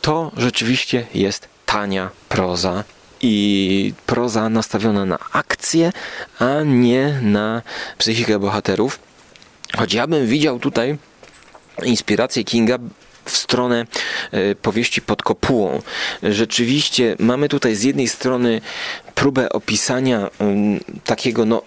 to 0.00 0.32
rzeczywiście 0.36 1.06
jest 1.14 1.48
tania 1.66 2.10
proza 2.28 2.84
i 3.20 3.94
proza 4.06 4.48
nastawiona 4.48 5.04
na 5.04 5.18
akcję, 5.32 5.92
a 6.38 6.62
nie 6.64 7.18
na 7.22 7.62
psychikę 7.98 8.38
bohaterów. 8.38 8.98
Choć 9.76 9.94
ja 9.94 10.06
bym 10.06 10.26
widział 10.26 10.58
tutaj 10.58 10.98
inspirację 11.82 12.44
Kinga 12.44 12.78
w 13.24 13.36
stronę 13.36 13.86
e, 14.32 14.54
powieści 14.54 15.02
pod 15.02 15.22
kopułą. 15.22 15.82
Rzeczywiście 16.22 17.16
mamy 17.18 17.48
tutaj 17.48 17.74
z 17.74 17.82
jednej 17.82 18.08
strony 18.08 18.60
próbę 19.14 19.48
opisania 19.48 20.30
mm, 20.38 20.80
takiego 21.04 21.44
no 21.44 21.62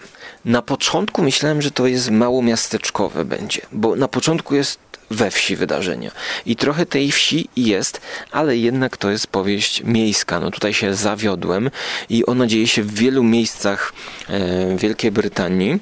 na 0.47 0.61
początku 0.61 1.23
myślałem, 1.23 1.61
że 1.61 1.71
to 1.71 1.87
jest 1.87 2.11
mało 2.11 2.41
miasteczkowe 2.41 3.25
będzie, 3.25 3.61
bo 3.71 3.95
na 3.95 4.07
początku 4.07 4.55
jest 4.55 4.79
we 5.11 5.31
wsi 5.31 5.55
wydarzenia. 5.55 6.11
I 6.45 6.55
trochę 6.55 6.85
tej 6.85 7.11
wsi 7.11 7.49
jest, 7.55 8.01
ale 8.31 8.57
jednak 8.57 8.97
to 8.97 9.09
jest 9.09 9.27
powieść 9.27 9.83
miejska. 9.83 10.39
No 10.39 10.51
tutaj 10.51 10.73
się 10.73 10.93
zawiodłem 10.93 11.71
i 12.09 12.25
ona 12.25 12.47
dzieje 12.47 12.67
się 12.67 12.83
w 12.83 12.93
wielu 12.93 13.23
miejscach 13.23 13.93
e, 14.29 14.77
Wielkiej 14.77 15.11
Brytanii. 15.11 15.79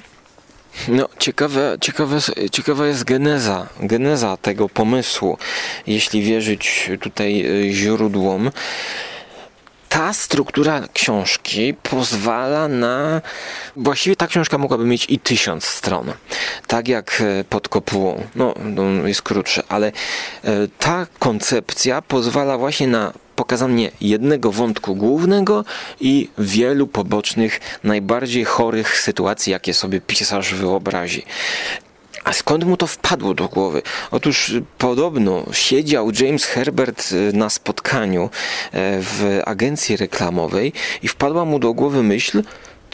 No, 0.88 1.10
ciekawe, 1.19 1.78
ciekawe, 1.82 2.17
ciekawa 2.51 2.88
jest 2.88 3.04
geneza, 3.04 3.67
geneza 3.80 4.38
tego 4.38 4.69
pomysłu, 4.69 5.38
jeśli 5.88 6.21
wierzyć 6.21 6.89
tutaj 7.01 7.45
y, 7.45 7.73
źródłom. 7.73 8.51
Ta 9.89 10.13
struktura 10.13 10.88
książki 10.93 11.74
pozwala 11.74 12.67
na. 12.67 13.21
Właściwie 13.76 14.15
ta 14.15 14.28
książka 14.28 14.58
mogłaby 14.58 14.86
mieć 14.86 15.06
i 15.10 15.19
tysiąc 15.19 15.65
stron. 15.65 16.13
Tak 16.67 16.88
jak 16.88 17.21
e, 17.21 17.43
pod 17.43 17.69
kopułą. 17.69 18.24
No, 18.36 18.54
no 18.63 19.08
jest 19.08 19.21
krótsze, 19.21 19.63
ale 19.69 19.88
e, 19.88 19.91
ta 20.80 21.08
koncepcja 21.19 22.02
pozwala 22.02 22.58
właśnie 22.58 22.88
na 22.88 23.13
pokazanie 23.36 23.91
jednego 24.02 24.52
wątku 24.52 24.95
głównego 24.95 25.65
i 26.00 26.30
wielu 26.38 26.88
pobocznych, 26.88 27.60
najbardziej 27.84 28.45
chorych 28.45 29.00
sytuacji, 29.00 29.52
jakie 29.52 29.74
sobie 29.74 30.02
pisarz 30.02 30.54
wyobrazi. 30.54 31.26
A 32.26 32.34
skąd 32.34 32.64
mu 32.64 32.78
to 32.78 32.88
wpadło 32.88 33.34
do 33.34 33.48
głowy? 33.48 33.82
Otóż 34.12 34.54
podobno 34.78 35.46
siedział 35.52 36.12
James 36.20 36.46
Herbert 36.46 37.12
y, 37.12 37.34
na 37.34 37.50
spotkaniu 37.50 38.24
e, 38.24 38.30
w 39.02 39.42
agencji 39.46 39.98
reklamowej 39.98 40.74
i 41.02 41.08
wpadła 41.08 41.46
mu 41.46 41.60
do 41.60 41.74
głowy 41.74 42.04
myśl, 42.04 42.44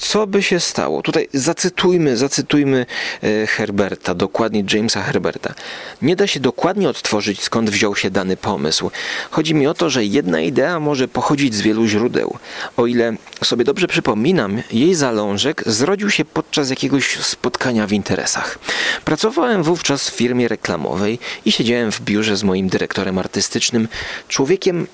co 0.01 0.27
by 0.27 0.43
się 0.43 0.59
stało? 0.59 1.01
Tutaj 1.01 1.27
zacytujmy, 1.33 2.17
zacytujmy 2.17 2.85
e, 3.23 3.47
Herberta, 3.47 4.15
dokładnie 4.15 4.63
Jamesa 4.73 5.01
Herberta. 5.03 5.53
Nie 6.01 6.15
da 6.15 6.27
się 6.27 6.39
dokładnie 6.39 6.89
odtworzyć, 6.89 7.41
skąd 7.41 7.69
wziął 7.69 7.95
się 7.95 8.09
dany 8.11 8.37
pomysł. 8.37 8.91
Chodzi 9.31 9.55
mi 9.55 9.67
o 9.67 9.73
to, 9.73 9.89
że 9.89 10.05
jedna 10.05 10.41
idea 10.41 10.79
może 10.79 11.07
pochodzić 11.07 11.55
z 11.55 11.61
wielu 11.61 11.87
źródeł. 11.87 12.37
O 12.77 12.85
ile 12.85 13.15
sobie 13.43 13.65
dobrze 13.65 13.87
przypominam, 13.87 14.61
jej 14.71 14.95
zalążek 14.95 15.63
zrodził 15.65 16.09
się 16.09 16.25
podczas 16.25 16.69
jakiegoś 16.69 17.17
spotkania 17.19 17.87
w 17.87 17.91
interesach. 17.91 18.59
Pracowałem 19.05 19.63
wówczas 19.63 20.09
w 20.09 20.15
firmie 20.15 20.47
reklamowej 20.47 21.19
i 21.45 21.51
siedziałem 21.51 21.91
w 21.91 22.01
biurze 22.01 22.37
z 22.37 22.43
moim 22.43 22.69
dyrektorem 22.69 23.17
artystycznym, 23.17 23.87
człowiekiem 24.27 24.87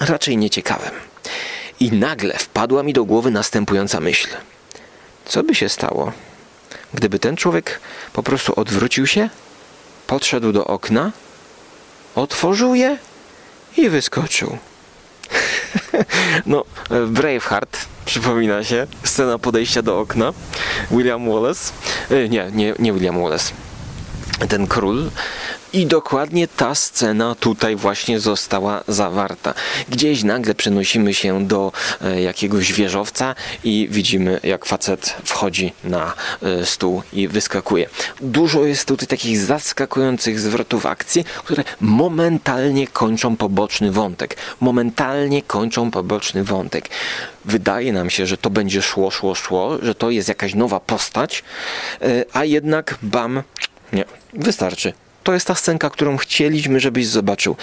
raczej 0.00 0.36
nieciekawym. 0.36 1.13
I 1.80 1.92
nagle 1.92 2.38
wpadła 2.38 2.82
mi 2.82 2.92
do 2.92 3.04
głowy 3.04 3.30
następująca 3.30 4.00
myśl. 4.00 4.28
Co 5.24 5.42
by 5.42 5.54
się 5.54 5.68
stało, 5.68 6.12
gdyby 6.94 7.18
ten 7.18 7.36
człowiek 7.36 7.80
po 8.12 8.22
prostu 8.22 8.60
odwrócił 8.60 9.06
się, 9.06 9.28
podszedł 10.06 10.52
do 10.52 10.64
okna, 10.66 11.12
otworzył 12.14 12.74
je 12.74 12.98
i 13.76 13.88
wyskoczył? 13.88 14.58
no, 16.46 16.64
Braveheart 17.06 17.78
przypomina 18.04 18.64
się, 18.64 18.86
scena 19.04 19.38
podejścia 19.38 19.82
do 19.82 20.00
okna. 20.00 20.32
William 20.90 21.28
Wallace. 21.30 21.72
E, 22.10 22.28
Nie, 22.28 22.50
nie, 22.52 22.74
nie 22.78 22.92
William 22.92 23.22
Wallace. 23.22 23.52
Ten 24.48 24.66
król. 24.66 25.10
I 25.72 25.86
dokładnie 25.86 26.48
ta 26.48 26.74
scena 26.74 27.34
tutaj 27.34 27.76
właśnie 27.76 28.20
została 28.20 28.84
zawarta. 28.88 29.54
Gdzieś 29.88 30.22
nagle 30.22 30.54
przenosimy 30.54 31.14
się 31.14 31.46
do 31.46 31.72
e, 32.00 32.22
jakiegoś 32.22 32.72
wieżowca 32.72 33.34
i 33.64 33.88
widzimy, 33.90 34.40
jak 34.42 34.64
facet 34.64 35.16
wchodzi 35.24 35.72
na 35.84 36.12
e, 36.42 36.66
stół 36.66 37.02
i 37.12 37.28
wyskakuje. 37.28 37.88
Dużo 38.20 38.64
jest 38.64 38.88
tutaj 38.88 39.08
takich 39.08 39.38
zaskakujących 39.38 40.40
zwrotów 40.40 40.86
akcji, 40.86 41.24
które 41.44 41.64
momentalnie 41.80 42.86
kończą 42.86 43.36
poboczny 43.36 43.92
wątek. 43.92 44.36
Momentalnie 44.60 45.42
kończą 45.42 45.90
poboczny 45.90 46.44
wątek. 46.44 46.88
Wydaje 47.44 47.92
nam 47.92 48.10
się, 48.10 48.26
że 48.26 48.36
to 48.36 48.50
będzie 48.50 48.82
szło, 48.82 49.10
szło, 49.10 49.34
szło, 49.34 49.78
że 49.82 49.94
to 49.94 50.10
jest 50.10 50.28
jakaś 50.28 50.54
nowa 50.54 50.80
postać, 50.80 51.44
e, 52.02 52.24
a 52.32 52.44
jednak 52.44 52.98
bam, 53.02 53.42
nie, 53.94 54.04
wystarczy. 54.32 54.92
To 55.22 55.34
jest 55.34 55.46
ta 55.46 55.54
scenka, 55.54 55.90
którą 55.90 56.16
chcieliśmy, 56.16 56.80
żebyś 56.80 57.06
zobaczył. 57.06 57.56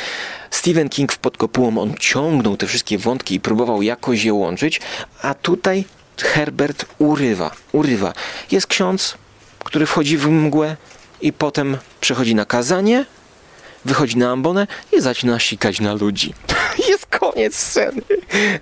Stephen 0.51 0.89
King 0.89 1.13
w 1.13 1.17
podkopułą, 1.17 1.77
on 1.77 1.93
ciągnął 1.99 2.57
te 2.57 2.67
wszystkie 2.67 2.97
wątki 2.97 3.35
i 3.35 3.39
próbował 3.39 3.81
jakoś 3.81 4.23
je 4.23 4.33
łączyć, 4.33 4.81
a 5.21 5.33
tutaj 5.33 5.85
Herbert 6.17 6.85
urywa, 6.97 7.51
urywa. 7.71 8.13
Jest 8.51 8.67
ksiądz, 8.67 9.17
który 9.59 9.85
wchodzi 9.85 10.17
w 10.17 10.27
mgłę 10.27 10.75
i 11.21 11.33
potem 11.33 11.77
przechodzi 12.01 12.35
na 12.35 12.45
kazanie, 12.45 13.05
wychodzi 13.85 14.17
na 14.17 14.31
ambonę 14.31 14.67
i 14.97 15.01
zaczyna 15.01 15.39
sikać 15.39 15.79
na 15.79 15.93
ludzi. 15.93 16.33
Koniec 17.21 17.55
sceny. 17.55 18.01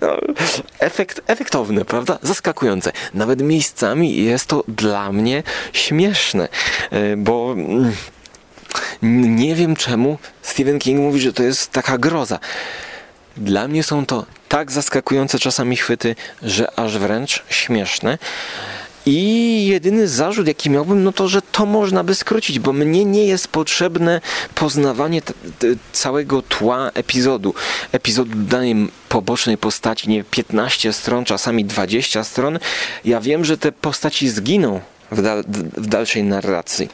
No, 0.00 0.16
efekt, 0.78 1.20
efektowny, 1.26 1.84
prawda? 1.84 2.18
Zaskakujące. 2.22 2.92
Nawet 3.14 3.42
miejscami 3.42 4.24
jest 4.24 4.46
to 4.46 4.64
dla 4.68 5.12
mnie 5.12 5.42
śmieszne, 5.72 6.48
e, 6.90 7.16
bo 7.16 7.52
mm, 7.52 7.92
nie 9.36 9.54
wiem 9.54 9.76
czemu 9.76 10.18
Stephen 10.42 10.78
King 10.78 11.00
mówi, 11.00 11.20
że 11.20 11.32
to 11.32 11.42
jest 11.42 11.72
taka 11.72 11.98
groza. 11.98 12.38
Dla 13.36 13.68
mnie 13.68 13.82
są 13.82 14.06
to 14.06 14.26
tak 14.48 14.72
zaskakujące 14.72 15.38
czasami 15.38 15.76
chwyty, 15.76 16.16
że 16.42 16.78
aż 16.78 16.98
wręcz 16.98 17.44
śmieszne. 17.48 18.18
I 19.06 19.66
jedyny 19.66 20.08
zarzut, 20.08 20.46
jaki 20.46 20.70
miałbym, 20.70 21.04
no 21.04 21.12
to, 21.12 21.28
że 21.28 21.42
to 21.42 21.66
można 21.66 22.04
by 22.04 22.14
skrócić, 22.14 22.58
bo 22.58 22.72
mnie 22.72 23.04
nie 23.04 23.26
jest 23.26 23.48
potrzebne 23.48 24.20
poznawanie 24.54 25.22
całego 25.92 26.42
tła 26.42 26.90
epizodu. 26.94 27.54
Epizodu 27.92 28.30
danej 28.34 28.88
pobocznej 29.08 29.58
postaci, 29.58 30.08
nie 30.08 30.24
15 30.24 30.92
stron, 30.92 31.24
czasami 31.24 31.64
20 31.64 32.24
stron. 32.24 32.58
Ja 33.04 33.20
wiem, 33.20 33.44
że 33.44 33.58
te 33.58 33.72
postaci 33.72 34.28
zginą 34.28 34.80
w, 35.10 35.22
dal- 35.22 35.44
w 35.76 35.86
dalszej 35.86 36.22
narracji. 36.24 36.88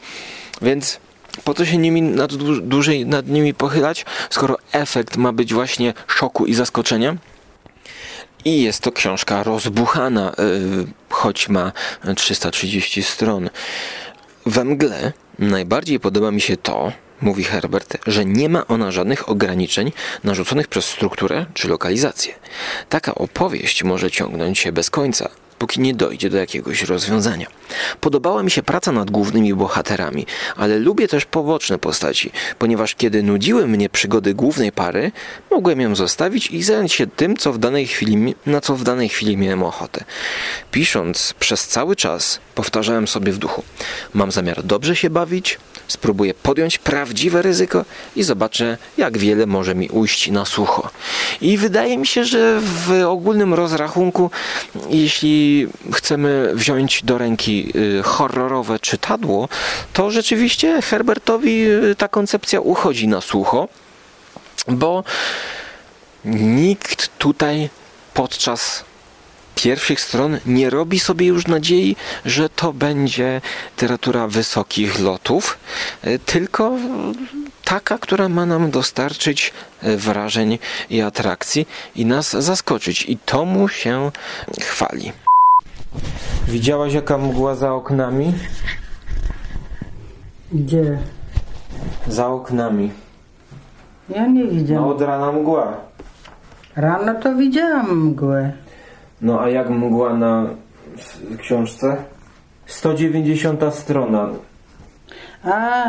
Więc 0.62 0.98
po 1.44 1.54
co 1.54 1.66
się 1.66 1.78
nimi 1.78 2.02
nad, 2.02 2.34
dłużej 2.60 3.06
nad 3.06 3.28
nimi 3.28 3.54
pochylać, 3.54 4.04
skoro 4.30 4.56
efekt 4.72 5.16
ma 5.16 5.32
być 5.32 5.54
właśnie 5.54 5.94
szoku 6.06 6.46
i 6.46 6.54
zaskoczenia? 6.54 7.16
I 8.46 8.62
jest 8.62 8.80
to 8.80 8.92
książka 8.92 9.42
rozbuchana, 9.42 10.32
yy, 10.38 10.86
choć 11.10 11.48
ma 11.48 11.72
330 12.16 13.02
stron. 13.02 13.50
We 14.46 14.64
mgle 14.64 15.12
najbardziej 15.38 16.00
podoba 16.00 16.30
mi 16.30 16.40
się 16.40 16.56
to, 16.56 16.92
mówi 17.20 17.44
Herbert, 17.44 17.96
że 18.06 18.24
nie 18.24 18.48
ma 18.48 18.66
ona 18.66 18.90
żadnych 18.90 19.28
ograniczeń 19.28 19.92
narzuconych 20.24 20.68
przez 20.68 20.84
strukturę 20.84 21.46
czy 21.54 21.68
lokalizację. 21.68 22.34
Taka 22.88 23.14
opowieść 23.14 23.84
może 23.84 24.10
ciągnąć 24.10 24.58
się 24.58 24.72
bez 24.72 24.90
końca, 24.90 25.28
póki 25.58 25.80
nie 25.80 25.94
dojdzie 25.94 26.30
do 26.30 26.36
jakiegoś 26.36 26.82
rozwiązania. 26.82 27.46
Podobała 28.00 28.42
mi 28.42 28.50
się 28.50 28.62
praca 28.62 28.92
nad 28.92 29.10
głównymi 29.10 29.54
bohaterami, 29.54 30.26
ale 30.56 30.78
lubię 30.78 31.08
też 31.08 31.24
poboczne 31.24 31.78
postaci, 31.78 32.30
ponieważ 32.58 32.94
kiedy 32.94 33.22
nudziły 33.22 33.66
mnie 33.66 33.88
przygody 33.88 34.34
głównej 34.34 34.72
pary, 34.72 35.12
mogłem 35.50 35.80
ją 35.80 35.96
zostawić 35.96 36.50
i 36.50 36.62
zająć 36.62 36.92
się 36.92 37.06
tym, 37.06 37.36
co 37.36 37.52
w 37.52 37.58
danej 37.58 37.86
chwili, 37.86 38.34
na 38.46 38.60
co 38.60 38.76
w 38.76 38.84
danej 38.84 39.08
chwili 39.08 39.36
miałem 39.36 39.62
ochotę. 39.62 40.04
Pisząc 40.70 41.34
przez 41.38 41.68
cały 41.68 41.96
czas, 41.96 42.40
powtarzałem 42.54 43.08
sobie 43.08 43.32
w 43.32 43.38
duchu: 43.38 43.62
Mam 44.14 44.32
zamiar 44.32 44.62
dobrze 44.62 44.96
się 44.96 45.10
bawić, 45.10 45.58
spróbuję 45.88 46.34
podjąć 46.34 46.78
prawdziwe 46.78 47.42
ryzyko 47.42 47.84
i 48.16 48.22
zobaczę, 48.22 48.78
jak 48.96 49.18
wiele 49.18 49.46
może 49.46 49.74
mi 49.74 49.88
ujść 49.88 50.30
na 50.30 50.44
sucho. 50.44 50.90
I 51.40 51.58
wydaje 51.58 51.98
mi 51.98 52.06
się, 52.06 52.24
że 52.24 52.60
w 52.60 53.04
ogólnym 53.06 53.54
rozrachunku, 53.54 54.30
jeśli 54.90 55.66
chcemy 55.92 56.50
wziąć 56.54 57.02
do 57.04 57.18
ręki 57.18 57.72
y, 57.76 58.02
horrorowe 58.02 58.78
czytadło, 58.78 59.48
to 59.92 60.10
rzeczywiście 60.10 60.82
Herbertowi 60.82 61.66
y, 61.66 61.94
ta 61.94 62.08
koncepcja 62.08 62.60
uchodzi 62.60 63.08
na 63.08 63.20
sucho, 63.20 63.68
bo 64.68 65.04
nikt 66.24 67.18
tutaj 67.18 67.68
podczas 68.14 68.84
pierwszych 69.60 70.00
stron 70.00 70.38
nie 70.46 70.70
robi 70.70 71.00
sobie 71.00 71.26
już 71.26 71.46
nadziei, 71.46 71.96
że 72.24 72.48
to 72.48 72.72
będzie 72.72 73.40
literatura 73.70 74.26
wysokich 74.28 75.00
lotów, 75.00 75.58
y, 76.06 76.18
tylko 76.18 76.72
taka, 77.64 77.98
która 77.98 78.28
ma 78.28 78.46
nam 78.46 78.70
dostarczyć 78.70 79.52
y, 79.84 79.96
wrażeń 79.96 80.58
i 80.90 81.00
atrakcji 81.00 81.68
i 81.94 82.06
nas 82.06 82.30
zaskoczyć. 82.30 83.02
I 83.08 83.18
to 83.18 83.44
mu 83.44 83.68
się 83.68 84.10
chwali. 84.60 85.12
Widziałaś 86.48 86.92
jaka 86.92 87.18
mgła 87.18 87.54
za 87.54 87.72
oknami? 87.72 88.32
Gdzie? 90.52 90.98
Za 92.06 92.26
oknami. 92.28 92.90
Ja 94.08 94.26
nie 94.26 94.44
No 94.44 94.50
widziałam. 94.50 94.88
od 94.88 95.00
rana 95.02 95.32
mgła. 95.32 95.76
Rano 96.76 97.14
to 97.22 97.34
widziałam 97.34 97.98
mgłę. 98.06 98.52
No 99.20 99.40
a 99.40 99.48
jak 99.48 99.70
mgła 99.70 100.14
na 100.14 100.46
książce? 101.38 101.96
190 102.66 103.60
strona. 103.74 104.28
A, 105.44 105.84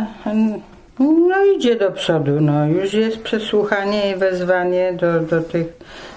no 0.99 1.45
idzie 1.57 1.75
do 1.75 1.91
przodu, 1.91 2.41
no. 2.41 2.65
Już 2.65 2.93
jest 2.93 3.21
przesłuchanie 3.23 4.11
i 4.11 4.15
wezwanie 4.15 4.93
do, 4.93 5.19
do 5.19 5.41
tych... 5.41 5.67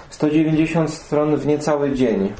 190 0.09 0.89
stron 0.93 1.35
w 1.37 1.47
niecały 1.47 1.91
dzień. 1.91 2.31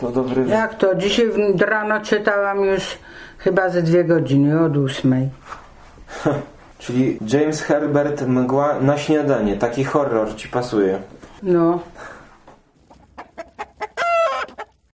To 0.00 0.10
dobry 0.10 0.46
Jak 0.48 0.74
to? 0.74 0.94
Dzisiaj 0.94 1.26
w- 1.56 1.60
rano 1.62 2.00
czytałam 2.00 2.64
już 2.64 2.98
chyba 3.38 3.68
ze 3.68 3.82
dwie 3.82 4.04
godziny, 4.04 4.60
od 4.64 4.76
ósmej. 4.76 5.28
Czyli 6.78 7.18
James 7.32 7.62
Herbert 7.62 8.22
Mgła 8.26 8.80
na 8.80 8.98
śniadanie. 8.98 9.56
Taki 9.56 9.84
horror 9.84 10.34
ci 10.36 10.48
pasuje. 10.48 10.98
No, 11.42 11.78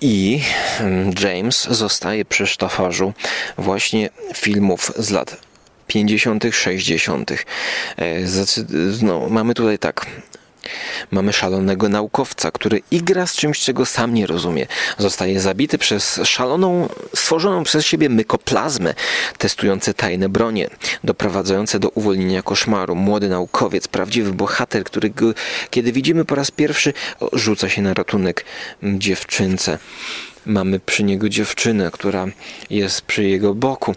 I 0.02 0.42
mm, 0.80 1.10
James 1.20 1.62
zostaje 1.70 2.24
przy 2.24 2.46
sztafarzu 2.46 3.12
właśnie 3.58 4.08
filmów 4.34 4.92
z 4.98 5.10
lat 5.10 5.36
50., 5.86 6.44
60. 6.52 7.30
E, 7.30 7.36
No, 9.02 9.28
mamy 9.28 9.54
tutaj 9.54 9.78
tak. 9.78 10.06
Mamy 11.10 11.32
szalonego 11.32 11.88
naukowca, 11.88 12.50
który 12.50 12.82
igra 12.90 13.26
z 13.26 13.36
czymś, 13.36 13.60
czego 13.60 13.86
sam 13.86 14.14
nie 14.14 14.26
rozumie. 14.26 14.66
Zostaje 14.98 15.40
zabity 15.40 15.78
przez 15.78 16.20
szaloną, 16.24 16.88
stworzoną 17.16 17.64
przez 17.64 17.84
siebie 17.84 18.08
mykoplazmę, 18.08 18.94
testujące 19.38 19.94
tajne 19.94 20.28
bronie, 20.28 20.70
doprowadzające 21.04 21.78
do 21.78 21.88
uwolnienia 21.88 22.42
koszmaru. 22.42 22.94
Młody 22.94 23.28
naukowiec, 23.28 23.88
prawdziwy 23.88 24.32
bohater, 24.32 24.84
który 24.84 25.12
kiedy 25.70 25.92
widzimy 25.92 26.24
po 26.24 26.34
raz 26.34 26.50
pierwszy, 26.50 26.92
rzuca 27.32 27.68
się 27.68 27.82
na 27.82 27.94
ratunek 27.94 28.44
dziewczynce. 28.82 29.78
Mamy 30.46 30.80
przy 30.80 31.04
niego 31.04 31.28
dziewczynę, 31.28 31.90
która 31.92 32.26
jest 32.70 33.02
przy 33.02 33.24
jego 33.24 33.54
boku. 33.54 33.94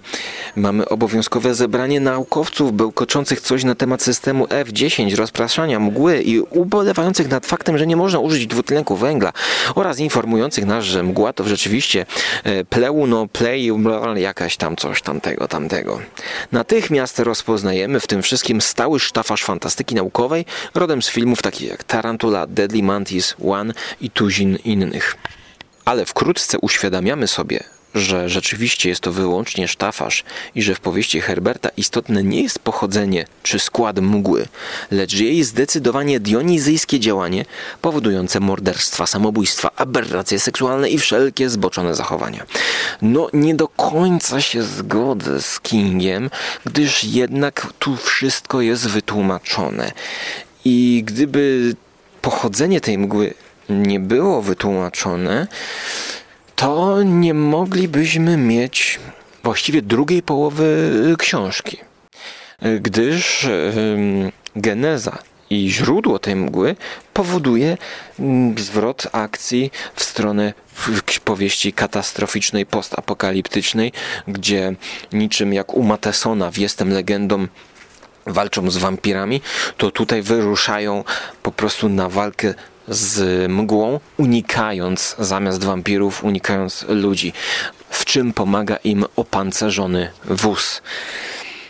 Mamy 0.56 0.90
obowiązkowe 0.90 1.56
zebranie 1.56 2.00
naukowców 2.00 2.74
bełkoczących 2.74 3.42
coś 3.42 3.64
na 3.64 3.76
temat 3.76 4.02
systemu 4.02 4.48
F-10, 4.50 5.16
rozpraszania 5.16 5.80
mgły 5.80 6.22
i 6.22 6.40
ubolewających 6.40 7.30
nad 7.30 7.46
faktem, 7.46 7.78
że 7.78 7.88
nie 7.88 7.96
można 7.96 8.20
użyć 8.20 8.48
dwutlenku 8.48 8.96
węgla 8.96 9.34
oraz 9.76 10.00
informujących 10.00 10.66
nas, 10.66 10.84
że 10.84 11.04
mgła 11.04 11.34
to 11.34 11.44
rzeczywiście 11.44 12.06
e, 12.44 12.66
pleuno, 12.66 13.28
bla, 13.78 14.20
jakaś 14.20 14.58
tam 14.58 14.76
coś 14.76 15.02
tamtego, 15.02 15.48
tamtego. 15.48 16.00
Natychmiast 16.52 17.20
rozpoznajemy 17.20 18.00
w 18.00 18.08
tym 18.08 18.22
wszystkim 18.22 18.62
stały 18.62 19.00
sztafaż 19.00 19.44
fantastyki 19.44 19.96
naukowej 19.96 20.46
rodem 20.76 21.02
z 21.02 21.10
filmów 21.10 21.42
takich 21.42 21.70
jak 21.70 21.84
Tarantula, 21.84 22.48
Deadly 22.48 22.84
Mantis, 22.84 23.36
One 23.46 23.74
i 24.02 24.10
tuzin 24.10 24.58
innych. 24.66 25.16
Ale 25.86 26.06
wkrótce 26.06 26.60
uświadamiamy 26.60 27.28
sobie, 27.28 27.64
że 27.96 28.30
rzeczywiście 28.30 28.90
jest 28.90 29.02
to 29.02 29.12
wyłącznie 29.12 29.68
sztafaż 29.68 30.24
i 30.56 30.62
że 30.62 30.76
w 30.76 30.80
powieści 30.80 31.22
Herberta 31.22 31.70
istotne 31.78 32.24
nie 32.24 32.42
jest 32.42 32.60
pochodzenie 32.60 33.26
czy 33.44 33.60
skład 33.60 34.00
mgły, 34.00 34.48
lecz 34.92 35.14
jej 35.14 35.44
zdecydowanie 35.44 36.20
dionizyjskie 36.20 37.00
działanie 37.00 37.46
powodujące 37.82 38.40
morderstwa, 38.40 39.08
samobójstwa, 39.08 39.72
aberracje 39.76 40.40
seksualne 40.40 40.90
i 40.90 40.98
wszelkie 40.98 41.50
zboczone 41.50 41.96
zachowania. 41.96 42.46
No 43.02 43.30
nie 43.34 43.56
do 43.56 43.68
końca 43.68 44.42
się 44.42 44.64
zgodzę 44.64 45.42
z 45.42 45.60
Kingiem, 45.60 46.30
gdyż 46.66 47.04
jednak 47.04 47.68
tu 47.80 47.98
wszystko 47.98 48.62
jest 48.62 48.88
wytłumaczone. 48.88 49.92
I 50.66 51.04
gdyby 51.06 51.76
pochodzenie 52.22 52.82
tej 52.82 52.98
mgły 52.98 53.34
nie 53.70 54.00
było 54.00 54.42
wytłumaczone, 54.42 55.48
to 56.56 57.04
nie 57.04 57.34
moglibyśmy 57.34 58.38
mieć 58.38 59.00
właściwie 59.44 59.82
drugiej 59.82 60.24
połowy 60.24 60.92
y, 61.14 61.18
książki. 61.18 61.78
Gdyż 62.82 63.48
geneza 64.56 65.18
i 65.50 65.70
źródło 65.70 66.20
tej 66.20 66.36
mgły 66.36 66.76
powoduje 67.14 67.78
mm, 68.20 68.58
zwrot 68.58 69.08
akcji 69.12 69.72
w 69.96 70.04
stronę 70.04 70.54
powieści 71.24 71.74
katastroficznej, 71.74 72.66
postapokaliptycznej, 72.66 73.92
gdzie 74.28 74.76
niczym 75.14 75.54
jak 75.54 75.74
u 75.74 75.84
Matesona 75.84 76.52
w 76.52 76.58
Jestem 76.58 76.94
legendą 76.94 77.48
walczą 78.26 78.72
z 78.72 78.78
wampirami, 78.78 79.42
to 79.78 79.92
tutaj 79.92 80.22
wyruszają 80.22 81.04
po 81.44 81.52
prostu 81.52 81.90
na 81.90 82.10
walkę 82.10 82.54
z 82.88 83.52
mgłą, 83.52 84.00
unikając 84.18 85.16
zamiast 85.20 85.64
wampirów, 85.64 86.24
unikając 86.24 86.86
ludzi. 86.90 87.34
W 87.90 88.06
czym 88.06 88.34
pomaga 88.34 88.76
im 88.76 89.06
opancerzony 89.16 90.10
wóz. 90.26 90.82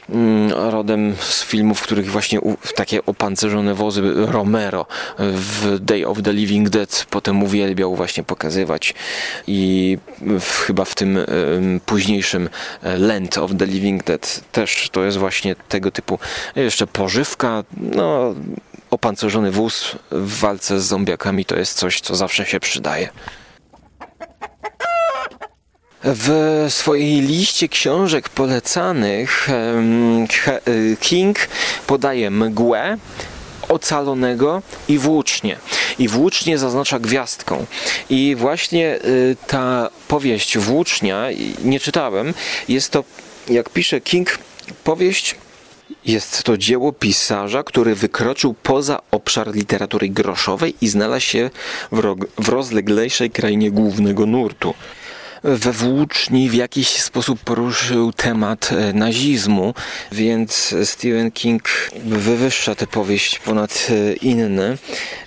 Mm, 0.10 0.52
Rodem 0.52 1.16
z 1.20 1.44
filmów, 1.44 1.80
w 1.80 1.84
których 1.84 2.12
właśnie 2.12 2.40
takie 2.76 3.06
opancerzone 3.06 3.74
wozy 3.74 4.02
Romero 4.16 4.86
w 5.20 5.80
Day 5.80 6.08
of 6.08 6.22
the 6.22 6.34
Living 6.34 6.70
Dead 6.70 7.06
potem 7.10 7.44
uwielbiał 7.44 7.96
właśnie 7.96 8.24
pokazywać 8.24 8.94
i 9.48 9.98
w, 10.22 10.60
chyba 10.60 10.86
w 10.86 10.96
tym 10.96 11.18
em, 11.18 11.26
późniejszym 11.86 12.50
e, 12.84 12.98
Land 12.98 13.38
of 13.38 13.52
the 13.60 13.66
Living 13.66 14.04
Dead 14.04 14.42
też 14.52 14.90
to 14.92 15.04
jest 15.04 15.18
właśnie 15.18 15.56
tego 15.70 15.92
typu 15.92 16.20
jeszcze 16.56 16.88
pożywka, 16.88 17.64
no 17.78 18.36
opancerzony 19.06 19.52
wóz 19.52 19.96
w 20.12 20.40
walce 20.40 20.80
z 20.80 20.84
zombiakami 20.84 21.46
to 21.46 21.56
jest 21.56 21.78
coś, 21.78 22.02
co 22.02 22.16
zawsze 22.16 22.46
się 22.46 22.60
przydaje. 22.60 23.10
W 26.04 26.66
swojej 26.70 27.22
liście 27.22 27.70
książek 27.70 28.30
polecanych 28.30 29.50
King 31.00 31.38
podaje 31.88 32.32
mgłę, 32.32 32.98
ocalonego 33.70 34.62
i 34.88 34.98
włócznie. 34.98 35.58
I 36.00 36.08
włócznie 36.08 36.58
zaznacza 36.58 37.00
gwiazdką. 37.00 37.66
I 38.10 38.36
właśnie 38.38 39.00
y, 39.06 39.36
ta 39.48 39.90
powieść 40.08 40.58
Włócznia, 40.58 41.28
nie 41.64 41.80
czytałem, 41.80 42.34
jest 42.68 42.92
to, 42.92 43.04
jak 43.50 43.70
pisze 43.70 44.02
King, 44.02 44.38
powieść 44.84 45.36
jest 46.06 46.44
to 46.44 46.58
dzieło 46.58 46.94
pisarza, 46.94 47.64
który 47.64 47.96
wykroczył 47.96 48.54
poza 48.64 49.00
obszar 49.12 49.56
literatury 49.56 50.10
groszowej 50.10 50.76
i 50.82 50.88
znalazł 50.88 51.26
się 51.26 51.50
w, 51.92 52.16
w 52.38 52.50
rozleglejszej 52.50 53.32
krainie 53.32 53.72
głównego 53.72 54.26
nurtu 54.26 54.74
we 55.46 55.72
włóczni 55.72 56.50
w 56.50 56.54
jakiś 56.54 56.90
sposób 56.90 57.40
poruszył 57.40 58.14
temat 58.14 58.70
e, 58.72 58.94
nazizmu, 58.94 59.74
więc 60.12 60.76
Stephen 60.84 61.32
King 61.32 61.64
wywyższa 62.06 62.76
tę 62.76 62.88
powieść 62.88 63.40
ponad 63.40 63.88
e, 63.90 64.14
inne. 64.14 64.78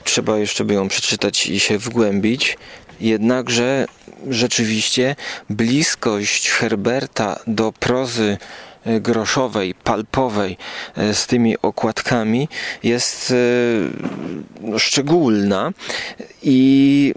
Trzeba 0.04 0.38
jeszcze 0.38 0.64
by 0.64 0.74
ją 0.74 0.88
przeczytać 0.88 1.46
i 1.46 1.60
się 1.60 1.78
wgłębić. 1.78 2.58
Jednakże 3.00 3.86
rzeczywiście 4.30 5.16
bliskość 5.50 6.50
Herberta 6.50 7.40
do 7.46 7.72
prozy 7.72 8.38
groszowej, 9.00 9.74
palpowej 9.74 10.56
z 11.12 11.26
tymi 11.26 11.62
okładkami 11.62 12.48
jest 12.82 13.34
szczególna 14.78 15.72
i 16.42 17.14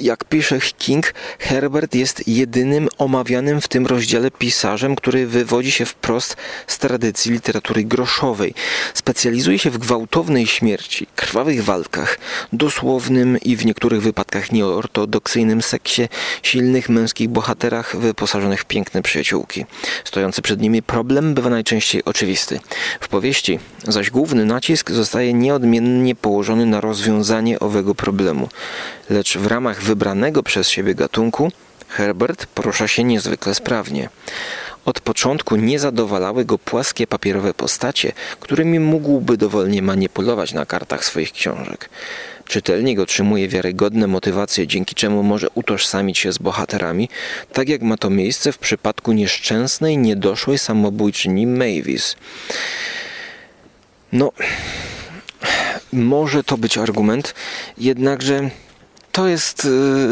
jak 0.00 0.24
pisze 0.24 0.58
King, 0.78 1.14
Herbert 1.38 1.94
jest 1.94 2.28
jedynym 2.28 2.88
omawianym 2.98 3.60
w 3.60 3.68
tym 3.68 3.86
rozdziale 3.86 4.30
pisarzem, 4.30 4.96
który 4.96 5.26
wywodzi 5.26 5.70
się 5.70 5.84
wprost 5.86 6.36
z 6.66 6.78
tradycji 6.78 7.32
literatury 7.32 7.84
groszowej. 7.84 8.54
Specjalizuje 8.94 9.58
się 9.58 9.70
w 9.70 9.78
gwałtownej 9.78 10.46
śmierci, 10.46 11.06
krwawych 11.16 11.64
walkach, 11.64 12.18
dosłownym 12.52 13.38
i 13.38 13.56
w 13.56 13.66
niektórych 13.66 14.02
wypadkach 14.02 14.52
nieortodoksyjnym 14.52 15.62
seksie, 15.62 16.08
silnych 16.42 16.88
męskich 16.88 17.28
bohaterach 17.28 17.96
wyposażonych 17.96 18.60
w 18.60 18.64
piękne 18.64 19.02
przyjaciółki. 19.02 19.64
Stojący 20.04 20.42
przed 20.42 20.60
nimi 20.60 20.82
problem 20.82 21.34
bywa 21.34 21.50
najczęściej 21.50 22.04
oczywisty. 22.04 22.60
W 23.00 23.08
powieści 23.08 23.58
zaś 23.84 24.10
główny 24.10 24.44
nacisk 24.44 24.90
zostaje 24.90 25.32
nieodmiennie 25.32 26.14
położony 26.14 26.66
na 26.66 26.80
rozwiązanie 26.80 27.60
owego 27.60 27.94
problemu. 27.94 28.48
Lecz 29.10 29.38
w 29.38 29.46
ramach 29.46 29.82
wybranego 29.82 30.42
przez 30.42 30.68
siebie 30.68 30.94
gatunku 30.94 31.52
Herbert 31.88 32.46
porusza 32.46 32.88
się 32.88 33.04
niezwykle 33.04 33.54
sprawnie. 33.54 34.08
Od 34.84 35.00
początku 35.00 35.56
nie 35.56 35.78
zadowalały 35.78 36.44
go 36.44 36.58
płaskie 36.58 37.06
papierowe 37.06 37.54
postacie, 37.54 38.12
którymi 38.40 38.80
mógłby 38.80 39.36
dowolnie 39.36 39.82
manipulować 39.82 40.52
na 40.52 40.66
kartach 40.66 41.04
swoich 41.04 41.32
książek. 41.32 41.90
Czytelnik 42.44 42.98
otrzymuje 42.98 43.48
wiarygodne 43.48 44.06
motywacje, 44.06 44.66
dzięki 44.66 44.94
czemu 44.94 45.22
może 45.22 45.46
utożsamić 45.54 46.18
się 46.18 46.32
z 46.32 46.38
bohaterami, 46.38 47.08
tak 47.52 47.68
jak 47.68 47.82
ma 47.82 47.96
to 47.96 48.10
miejsce 48.10 48.52
w 48.52 48.58
przypadku 48.58 49.12
nieszczęsnej, 49.12 49.98
niedoszłej 49.98 50.58
samobójczyni 50.58 51.46
Mavis. 51.46 52.16
No, 54.12 54.32
może 55.92 56.44
to 56.44 56.56
być 56.58 56.78
argument, 56.78 57.34
jednakże 57.78 58.50
to 59.16 59.28
jest 59.28 59.64
y, 59.64 59.68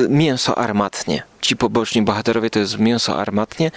mięso 0.08 0.58
armatnie. 0.58 1.22
Ci 1.40 1.56
poboczni 1.56 2.02
bohaterowie 2.02 2.50
to 2.50 2.58
jest 2.58 2.78
mięso 2.78 3.20
armatnie 3.20 3.70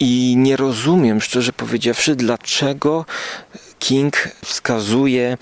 i 0.00 0.34
nie 0.38 0.56
rozumiem, 0.56 1.20
szczerze 1.20 1.52
powiedziawszy, 1.52 2.16
dlaczego 2.16 3.04
King 3.78 4.28
wskazuje 4.44 5.38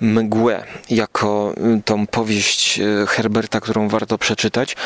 mgłę 0.00 0.64
jako 0.90 1.54
y, 1.78 1.82
tą 1.82 2.06
powieść 2.06 2.78
y, 2.78 3.06
Herberta, 3.06 3.60
którą 3.60 3.88
warto 3.88 4.18
przeczytać, 4.18 4.76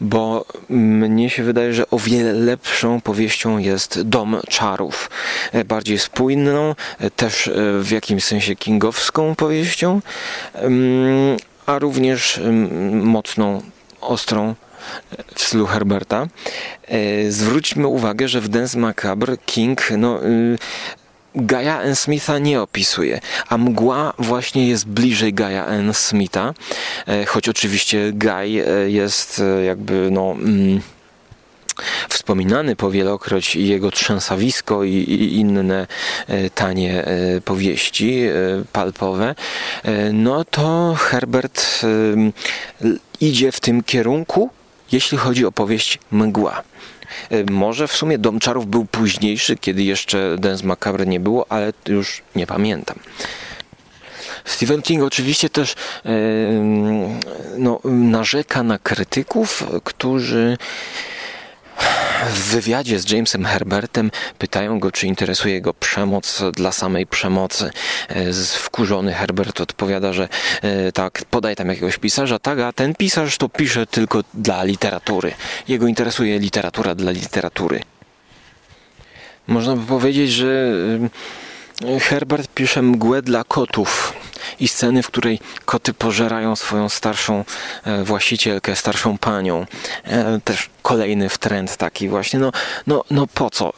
bo 0.00 0.44
mnie 0.68 1.30
się 1.30 1.42
wydaje, 1.42 1.74
że 1.74 1.90
o 1.90 1.98
wiele 1.98 2.32
lepszą 2.32 3.00
powieścią 3.00 3.58
jest 3.58 4.02
Dom 4.02 4.40
Czarów. 4.48 5.10
E, 5.52 5.64
bardziej 5.64 5.98
spójną, 5.98 6.74
e, 6.98 7.10
też 7.10 7.48
e, 7.48 7.52
w 7.80 7.90
jakimś 7.90 8.24
sensie 8.24 8.56
kingowską 8.56 9.34
powieścią 9.34 10.00
a 11.66 11.78
również 11.78 12.40
mocną, 12.92 13.62
ostrą 14.00 14.54
w 15.34 15.42
stylu 15.42 15.66
Herberta. 15.66 16.26
E, 16.88 17.30
zwróćmy 17.30 17.86
uwagę, 17.86 18.28
że 18.28 18.40
w 18.40 18.48
Dance 18.48 18.78
Macabre 18.78 19.36
King 19.46 19.90
no, 19.98 20.26
y, 20.26 20.58
Gaia 21.34 21.80
N. 21.80 21.96
Smitha 21.96 22.38
nie 22.38 22.62
opisuje, 22.62 23.20
a 23.48 23.58
mgła 23.58 24.12
właśnie 24.18 24.68
jest 24.68 24.86
bliżej 24.86 25.34
Gaia 25.34 25.66
N. 25.66 25.94
Smitha, 25.94 26.54
e, 27.06 27.24
choć 27.24 27.48
oczywiście 27.48 28.12
Guy 28.12 28.64
e, 28.66 28.90
jest 28.90 29.42
jakby 29.66 30.08
no 30.10 30.32
mm, 30.32 30.80
wspominany 32.08 32.76
powielokroć 32.76 33.56
jego 33.56 33.90
trzęsawisko 33.90 34.84
i, 34.84 34.92
i 34.92 35.36
inne 35.36 35.86
e, 36.26 36.50
tanie 36.50 37.04
e, 37.04 37.40
powieści 37.40 38.22
e, 38.22 38.32
palpowe, 38.72 39.34
no 40.12 40.44
to 40.44 40.94
Herbert 40.98 41.84
idzie 43.20 43.52
w 43.52 43.60
tym 43.60 43.82
kierunku, 43.82 44.50
jeśli 44.92 45.18
chodzi 45.18 45.46
o 45.46 45.52
powieść 45.52 45.98
Mgła. 46.10 46.62
Może 47.50 47.88
w 47.88 47.92
sumie 47.92 48.18
Dom 48.18 48.40
Czarów 48.40 48.66
był 48.66 48.84
późniejszy, 48.84 49.56
kiedy 49.56 49.82
jeszcze 49.82 50.36
Dance 50.38 50.66
Macabre 50.66 51.06
nie 51.06 51.20
było, 51.20 51.46
ale 51.52 51.72
już 51.88 52.22
nie 52.36 52.46
pamiętam. 52.46 52.98
Stephen 54.44 54.82
King 54.82 55.02
oczywiście 55.02 55.48
też 55.50 55.74
no, 57.58 57.80
narzeka 57.84 58.62
na 58.62 58.78
krytyków, 58.78 59.66
którzy 59.84 60.56
w 62.30 62.50
wywiadzie 62.50 62.98
z 62.98 63.10
Jamesem 63.10 63.44
Herbertem 63.44 64.10
pytają 64.38 64.80
go, 64.80 64.92
czy 64.92 65.06
interesuje 65.06 65.60
go 65.60 65.74
przemoc 65.74 66.42
dla 66.52 66.72
samej 66.72 67.06
przemocy. 67.06 67.70
E, 68.08 68.32
wkurzony 68.32 69.12
Herbert 69.12 69.60
odpowiada, 69.60 70.12
że 70.12 70.28
e, 70.62 70.92
tak, 70.92 71.24
podaj 71.30 71.56
tam 71.56 71.68
jakiegoś 71.68 71.98
pisarza, 71.98 72.38
tak, 72.38 72.58
a 72.58 72.72
ten 72.72 72.94
pisarz 72.94 73.38
to 73.38 73.48
pisze 73.48 73.86
tylko 73.86 74.24
dla 74.34 74.64
literatury. 74.64 75.34
Jego 75.68 75.86
interesuje 75.86 76.38
literatura 76.38 76.94
dla 76.94 77.10
literatury. 77.10 77.80
Można 79.46 79.76
by 79.76 79.86
powiedzieć, 79.86 80.32
że 80.32 80.72
Herbert 82.00 82.50
pisze 82.54 82.82
mgłę 82.82 83.22
dla 83.22 83.44
kotów 83.44 84.12
i 84.60 84.68
sceny, 84.68 85.02
w 85.02 85.06
której 85.06 85.40
koty 85.64 85.94
pożerają 85.94 86.56
swoją 86.56 86.88
starszą 86.88 87.44
e, 87.84 88.04
właścicielkę, 88.04 88.76
starszą 88.76 89.18
panią. 89.18 89.66
E, 90.04 90.40
też 90.44 90.70
kolejny 90.82 91.28
w 91.28 91.38
trend 91.38 91.76
taki 91.76 92.08
właśnie. 92.08 92.38
No, 92.38 92.52
no, 92.86 93.04
no 93.10 93.26
po 93.26 93.50
co? 93.50 93.68
E, 93.68 93.72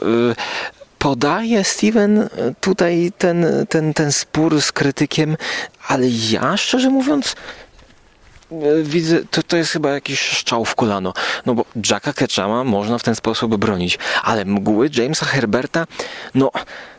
podaje 0.99 1.65
Steven 1.65 2.29
tutaj 2.61 3.13
ten, 3.19 3.47
ten, 3.69 3.95
ten 3.95 4.13
spór 4.13 4.63
z 4.63 4.73
krytykiem, 4.73 5.37
ale 5.89 6.07
ja 6.31 6.57
szczerze 6.57 6.91
mówiąc 6.91 7.37
widzę, 8.83 9.25
to, 9.31 9.43
to 9.43 9.57
jest 9.57 9.71
chyba 9.71 9.91
jakiś 9.91 10.21
szczał 10.21 10.65
w 10.65 10.75
kolano. 10.75 11.13
No 11.47 11.55
bo 11.55 11.65
Jacka 11.91 12.13
Ketchama 12.13 12.65
można 12.65 12.99
w 12.99 13.03
ten 13.03 13.15
sposób 13.15 13.57
bronić, 13.57 13.99
ale 14.23 14.45
mgły 14.45 14.91
Jamesa 14.97 15.27
Herberta, 15.27 15.87
no, 16.35 16.51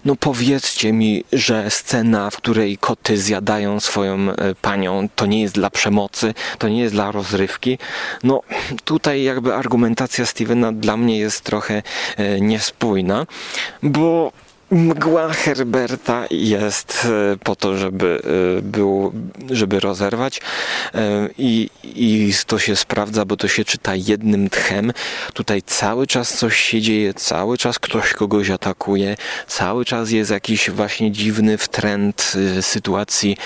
no 0.05 0.15
powiedzcie 0.15 0.93
mi, 0.93 1.23
że 1.33 1.69
scena, 1.69 2.29
w 2.29 2.37
której 2.37 2.77
koty 2.77 3.17
zjadają 3.17 3.79
swoją 3.79 4.31
e, 4.31 4.55
panią, 4.55 5.09
to 5.15 5.25
nie 5.25 5.41
jest 5.41 5.53
dla 5.53 5.69
przemocy, 5.69 6.33
to 6.57 6.67
nie 6.67 6.81
jest 6.81 6.93
dla 6.93 7.11
rozrywki. 7.11 7.77
No 8.23 8.41
tutaj 8.85 9.23
jakby 9.23 9.55
argumentacja 9.55 10.25
Stevena 10.25 10.71
dla 10.71 10.97
mnie 10.97 11.19
jest 11.19 11.41
trochę 11.41 11.83
e, 12.17 12.41
niespójna, 12.41 13.25
bo 13.83 14.31
Mgła 14.71 15.33
Herberta 15.33 16.25
jest 16.31 17.07
e, 17.33 17.37
po 17.37 17.55
to, 17.55 17.77
żeby, 17.77 18.21
e, 18.57 18.61
był, 18.61 19.13
żeby 19.51 19.79
rozerwać 19.79 20.41
e, 20.95 21.29
I, 21.37 21.69
i 21.83 22.33
to 22.47 22.59
się 22.59 22.75
sprawdza, 22.75 23.25
bo 23.25 23.37
to 23.37 23.47
się 23.47 23.65
czyta 23.65 23.95
jednym 23.95 24.49
tchem. 24.49 24.93
Tutaj 25.33 25.61
cały 25.61 26.07
czas 26.07 26.37
coś 26.37 26.59
się 26.59 26.81
dzieje, 26.81 27.13
cały 27.13 27.57
czas 27.57 27.79
ktoś 27.79 28.13
kogoś 28.13 28.49
atakuje, 28.49 29.15
cały 29.47 29.85
czas 29.85 30.11
jest 30.11 30.31
jakiś 30.31 30.69
właśnie 30.69 31.11
dziwny 31.11 31.57
wtręt 31.57 32.33
sytuacji 32.61 33.37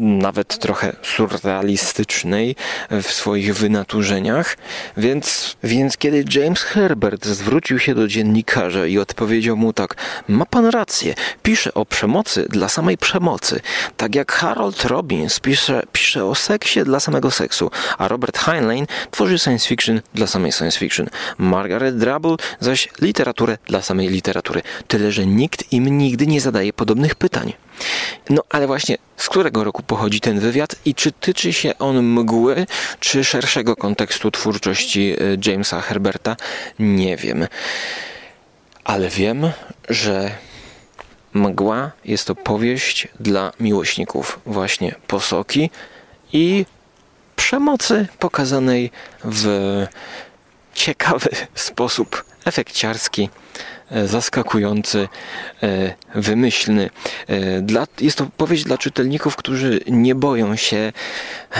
nawet 0.00 0.58
trochę 0.58 0.96
surrealistycznej 1.02 2.56
w 2.90 3.06
swoich 3.06 3.54
wynaturzeniach. 3.54 4.56
Więc, 4.96 5.56
więc 5.64 5.96
kiedy 5.96 6.24
James 6.34 6.62
Herbert 6.62 7.26
zwrócił 7.26 7.78
się 7.78 7.94
do 7.94 8.08
dziennikarza 8.08 8.86
i 8.86 8.98
odpowiedział 8.98 9.56
mu 9.56 9.72
tak: 9.72 9.96
Ma 10.28 10.46
pan 10.46 10.66
rację, 10.66 11.14
pisze 11.42 11.74
o 11.74 11.86
przemocy 11.86 12.46
dla 12.48 12.68
samej 12.68 12.98
przemocy. 12.98 13.60
Tak 13.96 14.14
jak 14.14 14.32
Harold 14.32 14.84
Robbins 14.84 15.40
pisze, 15.40 15.82
pisze 15.92 16.24
o 16.24 16.34
seksie 16.34 16.84
dla 16.84 17.00
samego 17.00 17.30
seksu, 17.30 17.70
a 17.98 18.08
Robert 18.08 18.38
Heinlein 18.38 18.86
tworzy 19.10 19.38
science 19.38 19.68
fiction 19.68 20.00
dla 20.14 20.26
samej 20.26 20.52
science 20.52 20.78
fiction. 20.78 21.06
Margaret 21.38 21.98
Drabble 21.98 22.36
zaś 22.60 22.88
literaturę 23.00 23.58
dla 23.66 23.82
samej 23.82 24.08
literatury. 24.08 24.62
Tyle, 24.88 25.12
że 25.12 25.26
nikt 25.26 25.72
im 25.72 25.98
nigdy 25.98 26.26
nie 26.26 26.40
zadaje 26.40 26.72
podobnych 26.72 27.14
pytań. 27.14 27.52
No 28.30 28.42
ale 28.48 28.66
właśnie, 28.66 28.98
z 29.16 29.28
którego 29.28 29.64
roku 29.64 29.82
pochodzi 29.82 30.20
ten 30.20 30.40
wywiad 30.40 30.76
i 30.84 30.94
czy 30.94 31.12
tyczy 31.12 31.52
się 31.52 31.78
on 31.78 32.02
mgły, 32.02 32.66
czy 33.00 33.24
szerszego 33.24 33.76
kontekstu 33.76 34.30
twórczości 34.30 35.12
e, 35.12 35.50
Jamesa 35.50 35.80
Herberta? 35.80 36.36
Nie 36.78 37.16
wiem. 37.16 37.46
Ale 38.84 39.08
wiem, 39.08 39.50
że 39.88 40.30
Mgła 41.34 41.90
jest 42.04 42.26
to 42.26 42.34
powieść 42.34 43.08
dla 43.20 43.52
miłośników 43.60 44.40
właśnie 44.46 44.94
posoki 45.06 45.70
i 46.32 46.66
przemocy 47.36 48.06
pokazanej 48.18 48.90
w 49.24 49.46
ciekawy 50.74 51.30
sposób 51.54 52.24
efekciarski, 52.44 53.30
zaskakujący, 54.04 55.08
e, 55.62 55.94
wymyślny. 56.14 56.90
E, 57.26 57.60
Dla, 57.62 57.86
jest 58.00 58.18
to 58.18 58.26
powieść 58.36 58.64
dla 58.64 58.78
czytelników, 58.78 59.36
którzy 59.36 59.80
nie 59.86 60.14
boją 60.14 60.56
się, 60.56 60.92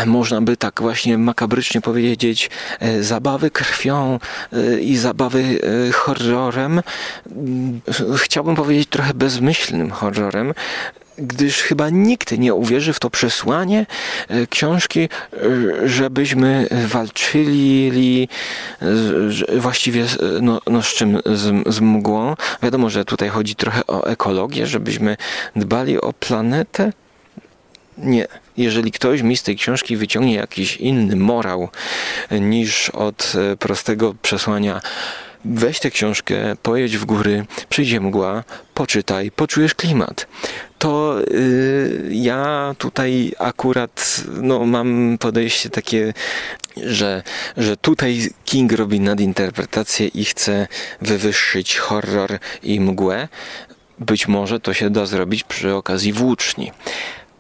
można 0.06 0.40
by 0.40 0.56
tak 0.56 0.80
właśnie 0.80 1.18
makabrycznie 1.18 1.80
powiedzieć, 1.80 2.50
zabawy 3.00 3.50
krwią 3.50 4.18
i 4.80 4.96
zabawy 4.96 5.58
horrorem. 5.94 6.82
Mm, 7.26 7.80
Chciałbym 8.16 8.56
powiedzieć 8.56 8.88
trochę 8.88 9.14
bezmyślnym 9.14 9.90
horrorem, 9.90 10.54
gdyż 11.20 11.62
chyba 11.62 11.90
nikt 11.90 12.38
nie 12.38 12.54
uwierzy 12.54 12.92
w 12.92 13.00
to 13.00 13.10
przesłanie 13.10 13.86
e, 14.28 14.46
książki, 14.46 15.00
e, 15.00 15.08
żebyśmy 15.88 16.68
walczyli 16.86 18.28
właściwie 19.56 20.04
no, 20.42 20.60
no 20.66 20.82
z 20.82 20.94
czym? 20.94 21.18
Z, 21.26 21.74
z 21.74 21.80
mgłą. 21.80 22.34
Wiadomo, 22.62 22.90
że 22.90 23.04
tutaj 23.04 23.28
chodzi 23.28 23.54
trochę 23.54 23.86
o 23.86 24.06
ekologię, 24.06 24.66
żebyśmy 24.66 25.16
dbali 25.56 26.00
o 26.00 26.12
planetę. 26.12 26.92
Nie. 27.98 28.26
Jeżeli 28.56 28.92
ktoś 28.92 29.22
mi 29.22 29.36
z 29.36 29.42
tej 29.42 29.56
książki 29.56 29.96
wyciągnie 29.96 30.34
jakiś 30.34 30.76
inny 30.76 31.16
morał 31.16 31.68
e, 32.30 32.40
niż 32.40 32.90
od 32.90 33.32
prostego 33.58 34.14
przesłania 34.22 34.80
weź 35.44 35.80
tę 35.80 35.90
książkę, 35.90 36.56
pojedź 36.62 36.98
w 36.98 37.04
góry, 37.04 37.46
przyjdzie 37.68 38.00
mgła, 38.00 38.44
poczytaj, 38.74 39.30
poczujesz 39.30 39.74
klimat. 39.74 40.26
To 40.78 41.20
y, 41.30 42.08
ja 42.10 42.74
tutaj 42.78 43.32
akurat 43.38 44.20
no, 44.42 44.66
mam 44.66 45.18
podejście 45.20 45.70
takie, 45.70 46.12
że, 46.76 47.22
że 47.56 47.76
tutaj 47.76 48.30
King 48.44 48.72
robi 48.72 49.00
nadinterpretację 49.00 50.06
i 50.06 50.24
chce 50.24 50.68
wywyższyć 51.00 51.76
horror 51.76 52.38
i 52.62 52.80
mgłę. 52.80 53.28
Być 53.98 54.28
może 54.28 54.60
to 54.60 54.74
się 54.74 54.90
da 54.90 55.06
zrobić 55.06 55.44
przy 55.44 55.74
okazji 55.74 56.12
włóczni. 56.12 56.72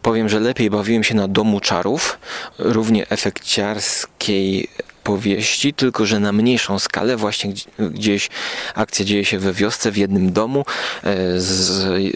Powiem, 0.02 0.28
że 0.28 0.40
lepiej 0.40 0.70
bawiłem 0.70 1.04
się 1.04 1.14
na 1.14 1.28
Domu 1.28 1.60
Czarów, 1.60 2.18
równie 2.58 3.08
efekciarskiej 3.08 4.68
powieści, 5.04 5.74
tylko 5.74 6.06
że 6.06 6.20
na 6.20 6.32
mniejszą 6.32 6.78
skalę, 6.78 7.16
właśnie 7.16 7.50
gdzie- 7.50 7.90
gdzieś 7.90 8.28
akcja 8.74 9.04
dzieje 9.04 9.24
się 9.24 9.38
we 9.38 9.52
wiosce, 9.52 9.90
w 9.90 9.96
jednym 9.96 10.32
domu 10.32 10.64
e, 11.04 11.40
z 11.40 12.10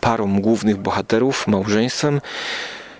parą 0.00 0.40
głównych 0.40 0.76
bohaterów, 0.76 1.46
małżeństwem, 1.46 2.20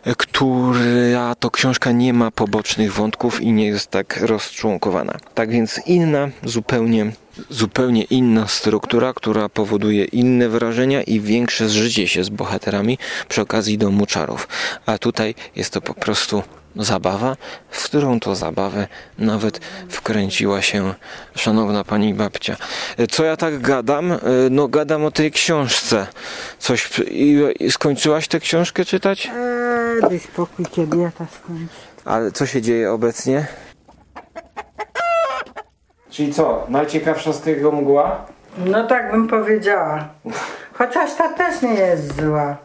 e, 0.05 0.14
która 0.14 1.35
to 1.35 1.51
książka 1.51 1.93
nie 1.93 2.12
ma 2.12 2.30
pobocznych 2.30 2.93
wątków 2.93 3.41
i 3.41 3.53
nie 3.53 3.66
jest 3.66 3.91
tak 3.91 4.20
rozczłonkowana. 4.20 5.14
Tak 5.35 5.51
więc 5.51 5.80
inna, 5.87 6.28
zupełnie, 6.45 7.12
zupełnie 7.51 8.03
inna 8.03 8.49
struktura, 8.49 9.12
która 9.14 9.49
powoduje 9.49 10.05
inne 10.05 10.49
wrażenia 10.49 11.03
i 11.03 11.20
większe 11.20 11.68
zżycie 11.68 12.09
się 12.09 12.24
z 12.24 12.28
bohaterami 12.28 12.99
przy 13.28 13.41
okazji 13.41 13.78
Domu 13.78 14.07
Czarów. 14.07 14.49
A 14.87 14.99
tutaj 14.99 15.35
jest 15.57 15.72
to 15.72 15.80
po 15.80 15.95
prostu 15.95 16.43
zabawa, 16.77 17.37
w 17.70 17.85
którą 17.85 18.20
to 18.20 18.35
zabawę 18.35 18.87
nawet 19.18 19.59
wkręciła 19.89 20.62
się 20.62 20.95
szanowna 21.37 21.85
pani 21.85 22.14
babcia. 22.14 22.57
Co 23.11 23.25
ja 23.25 23.37
tak 23.37 23.61
gadam? 23.61 24.12
E, 24.12 24.18
No 24.51 24.68
gadam 24.68 25.05
o 25.05 25.11
tej 25.11 25.31
książce. 25.33 26.07
Coś 26.59 26.91
i, 27.11 27.39
i 27.61 27.73
skończyłaś 27.73 28.29
tę 28.29 28.41
książkę 28.41 28.85
czytać? 28.85 29.27
Eee, 29.27 30.01
daj 30.03 30.18
spokój, 30.18 30.66
kiedy 30.66 30.97
ja 30.97 31.11
to 31.18 31.27
skończę. 31.43 31.75
Ale 32.05 32.33
co 32.33 32.47
się 32.47 32.62
dzieje 32.62 32.93
obecnie? 32.93 33.47
Czyli 36.11 36.33
co? 36.35 36.66
Najciekawsza 36.68 37.33
z 37.33 37.41
tego 37.41 37.73
mgła? 37.73 38.27
No 38.59 38.87
tak 38.87 39.11
bym 39.11 39.29
powiedziała. 39.29 40.09
Chociaż 40.73 41.14
ta 41.14 41.29
też 41.29 41.62
nie 41.62 41.75
jest 41.75 42.16
zła. 42.20 42.57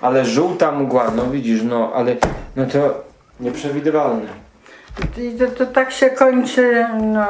Ale 0.00 0.24
żółta 0.24 0.72
mgła, 0.72 1.10
no 1.16 1.26
widzisz, 1.26 1.62
no 1.62 1.92
ale 1.94 2.16
no 2.56 2.66
to 2.66 3.04
nieprzewidywalne. 3.40 4.28
I 5.18 5.30
to, 5.38 5.46
to 5.46 5.66
tak 5.66 5.92
się 5.92 6.10
kończy, 6.10 6.86
no... 7.02 7.26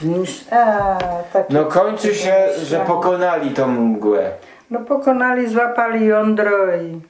Znisz... 0.00 0.44
Takie- 1.32 1.54
No 1.54 1.64
kończy 1.64 2.14
się, 2.14 2.34
że 2.62 2.80
pokonali 2.80 3.50
tą 3.50 3.68
mgłę. 3.68 4.30
No 4.70 4.80
pokonali, 4.80 5.48
złapali 5.48 6.06
jądro 6.06 6.76
i... 6.76 7.00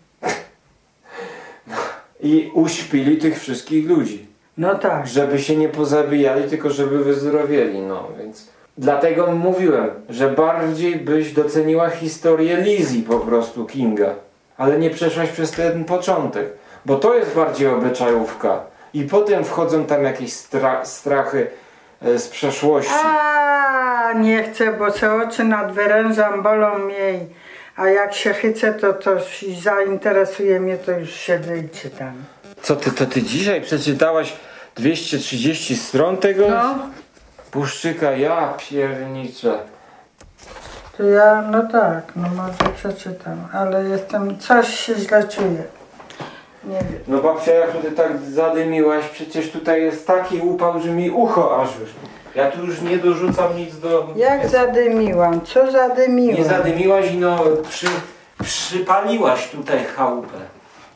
I 2.21 2.51
uśpili 2.55 3.19
tych 3.19 3.41
wszystkich 3.41 3.89
ludzi. 3.89 4.27
No 4.59 4.75
tak. 4.75 5.07
Żeby 5.07 5.39
się 5.39 5.57
nie 5.57 5.69
pozabijali, 5.69 6.51
tylko 6.51 6.71
żeby 6.71 7.05
wyzdrowieli, 7.05 7.81
no 7.81 8.09
więc... 8.19 8.51
Dlatego 8.79 9.27
mówiłem, 9.27 9.91
że 10.09 10.29
bardziej 10.31 10.97
byś 10.97 11.33
doceniła 11.33 11.91
historię 11.91 12.57
Lizzie 12.57 13.03
po 13.03 13.19
prostu 13.19 13.67
Kinga. 13.67 14.15
Ale 14.57 14.79
nie 14.79 14.91
przeszłaś 14.91 15.29
przez 15.29 15.51
ten 15.51 15.85
początek. 15.85 16.47
Bo 16.87 16.97
to 16.97 17.15
jest 17.15 17.35
bardziej 17.35 17.69
obyczajówka. 17.69 18.61
I 18.95 19.03
potem 19.03 19.45
wchodzą 19.45 19.85
tam 19.85 20.05
jakieś 20.05 20.33
stra 20.33 20.85
strachy 20.85 21.47
e, 22.03 22.19
z 22.19 22.29
przeszłości. 22.29 22.93
A 22.95 24.13
nie 24.13 24.43
chcę, 24.43 24.73
bo 24.73 24.91
se 24.91 25.15
oczy 25.15 25.45
nadwyrężam, 25.45 26.43
bolą 26.43 26.79
mnie. 26.79 27.19
A 27.77 27.89
jak 27.89 28.15
się 28.15 28.33
chycę, 28.33 28.75
to, 28.75 28.93
to 28.93 29.11
zainteresuje 29.63 30.61
mnie, 30.61 30.77
to 30.77 30.93
już 30.93 31.11
siedzę 31.11 31.59
i 31.59 31.69
czytam. 31.69 32.13
Co 32.63 32.77
ty, 32.77 32.91
to 32.91 33.07
ty 33.07 33.23
dzisiaj 33.23 33.61
przeczytałaś 33.61 34.33
230 34.77 35.77
stron 35.77 36.17
tego? 36.17 36.49
No, 36.49 36.75
Puszczyka, 37.57 38.13
ja 38.13 38.55
pierniczę. 38.59 39.59
to 40.97 41.03
ja, 41.03 41.43
no 41.51 41.63
tak, 41.73 42.03
no 42.17 42.29
może 42.29 42.75
przeczytam, 42.77 43.49
ale 43.53 43.85
jestem, 43.85 44.39
coś 44.39 44.81
się 44.81 44.95
źle 44.95 45.29
czuję. 45.29 45.63
Nie 46.65 46.79
wiem. 46.79 47.01
No 47.09 47.19
babcia, 47.19 47.53
jak 47.53 47.73
tutaj 47.73 47.93
tak 47.93 48.19
zadymiłaś, 48.19 49.09
przecież 49.09 49.51
tutaj 49.51 49.83
jest 49.83 50.07
taki 50.07 50.39
upał, 50.39 50.81
że 50.81 50.91
mi 50.91 51.11
ucho 51.11 51.63
aż 51.63 51.69
już. 51.81 51.91
Ja 52.35 52.51
tu 52.51 52.67
już 52.67 52.81
nie 52.81 52.99
dorzucam 52.99 53.57
nic 53.57 53.79
do... 53.79 54.09
Jak 54.17 54.49
zadymiłam, 54.49 55.41
co 55.41 55.71
zadymiłam? 55.73 56.37
Nie 56.37 56.45
zadymiłaś 56.45 57.11
i 57.11 57.19
no 57.19 57.39
przy, 57.69 57.87
przypaliłaś 58.43 59.51
tutaj 59.51 59.85
chałupę. 59.85 60.39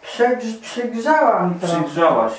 Przegrz, 0.02 0.52
przygrzałam 0.62 1.54
to. 1.60 1.66
Przygrzałaś. 1.66 2.32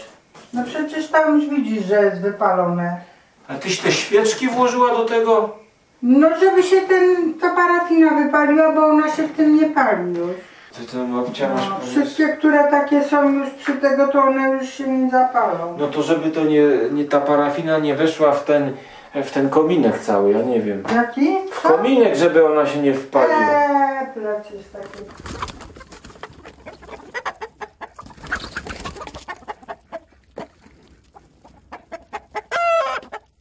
No 0.53 0.63
przecież 0.63 1.07
tam 1.07 1.35
już 1.35 1.49
widzisz, 1.49 1.85
że 1.85 2.03
jest 2.03 2.21
wypalone. 2.21 3.10
A 3.51 3.57
tyś 3.57 3.79
te 3.79 3.91
świeczki 3.91 4.47
włożyła 4.47 4.89
do 4.89 5.05
tego? 5.05 5.49
No 6.03 6.27
żeby 6.39 6.63
się 6.63 6.81
ten, 6.81 7.33
ta 7.33 7.49
parafina 7.55 8.09
wypaliła, 8.23 8.71
bo 8.71 8.85
ona 8.85 9.15
się 9.15 9.23
w 9.23 9.31
tym 9.31 9.55
nie 9.55 9.69
pali 9.69 10.09
już. 10.17 10.29
Ty 10.77 10.85
to 10.91 10.97
babcia 11.05 11.49
masz 11.53 11.69
No, 11.69 11.75
pomysł? 11.75 11.91
wszystkie, 11.91 12.27
które 12.27 12.63
takie 12.71 13.03
są 13.03 13.33
już 13.33 13.49
przy 13.49 13.73
tego, 13.73 14.07
to 14.07 14.23
one 14.23 14.49
już 14.49 14.69
się 14.69 14.87
nie 14.87 15.09
zapalą. 15.11 15.75
No 15.79 15.87
to 15.87 16.03
żeby 16.03 16.29
to 16.31 16.43
nie, 16.43 16.63
nie 16.91 17.05
ta 17.05 17.21
parafina 17.21 17.77
nie 17.79 17.95
weszła 17.95 18.31
w 18.31 18.43
ten, 18.45 18.73
w 19.15 19.31
ten 19.31 19.49
kominek 19.49 19.99
cały, 19.99 20.31
ja 20.31 20.41
nie 20.41 20.61
wiem. 20.61 20.83
Jaki? 20.95 21.37
W 21.51 21.61
kominek, 21.61 22.15
żeby 22.15 22.45
ona 22.45 22.65
się 22.65 22.79
nie 22.79 22.93
wpaliła. 22.93 23.37
Eee, 23.51 24.07
przecież 24.43 24.65
takie. 24.73 25.03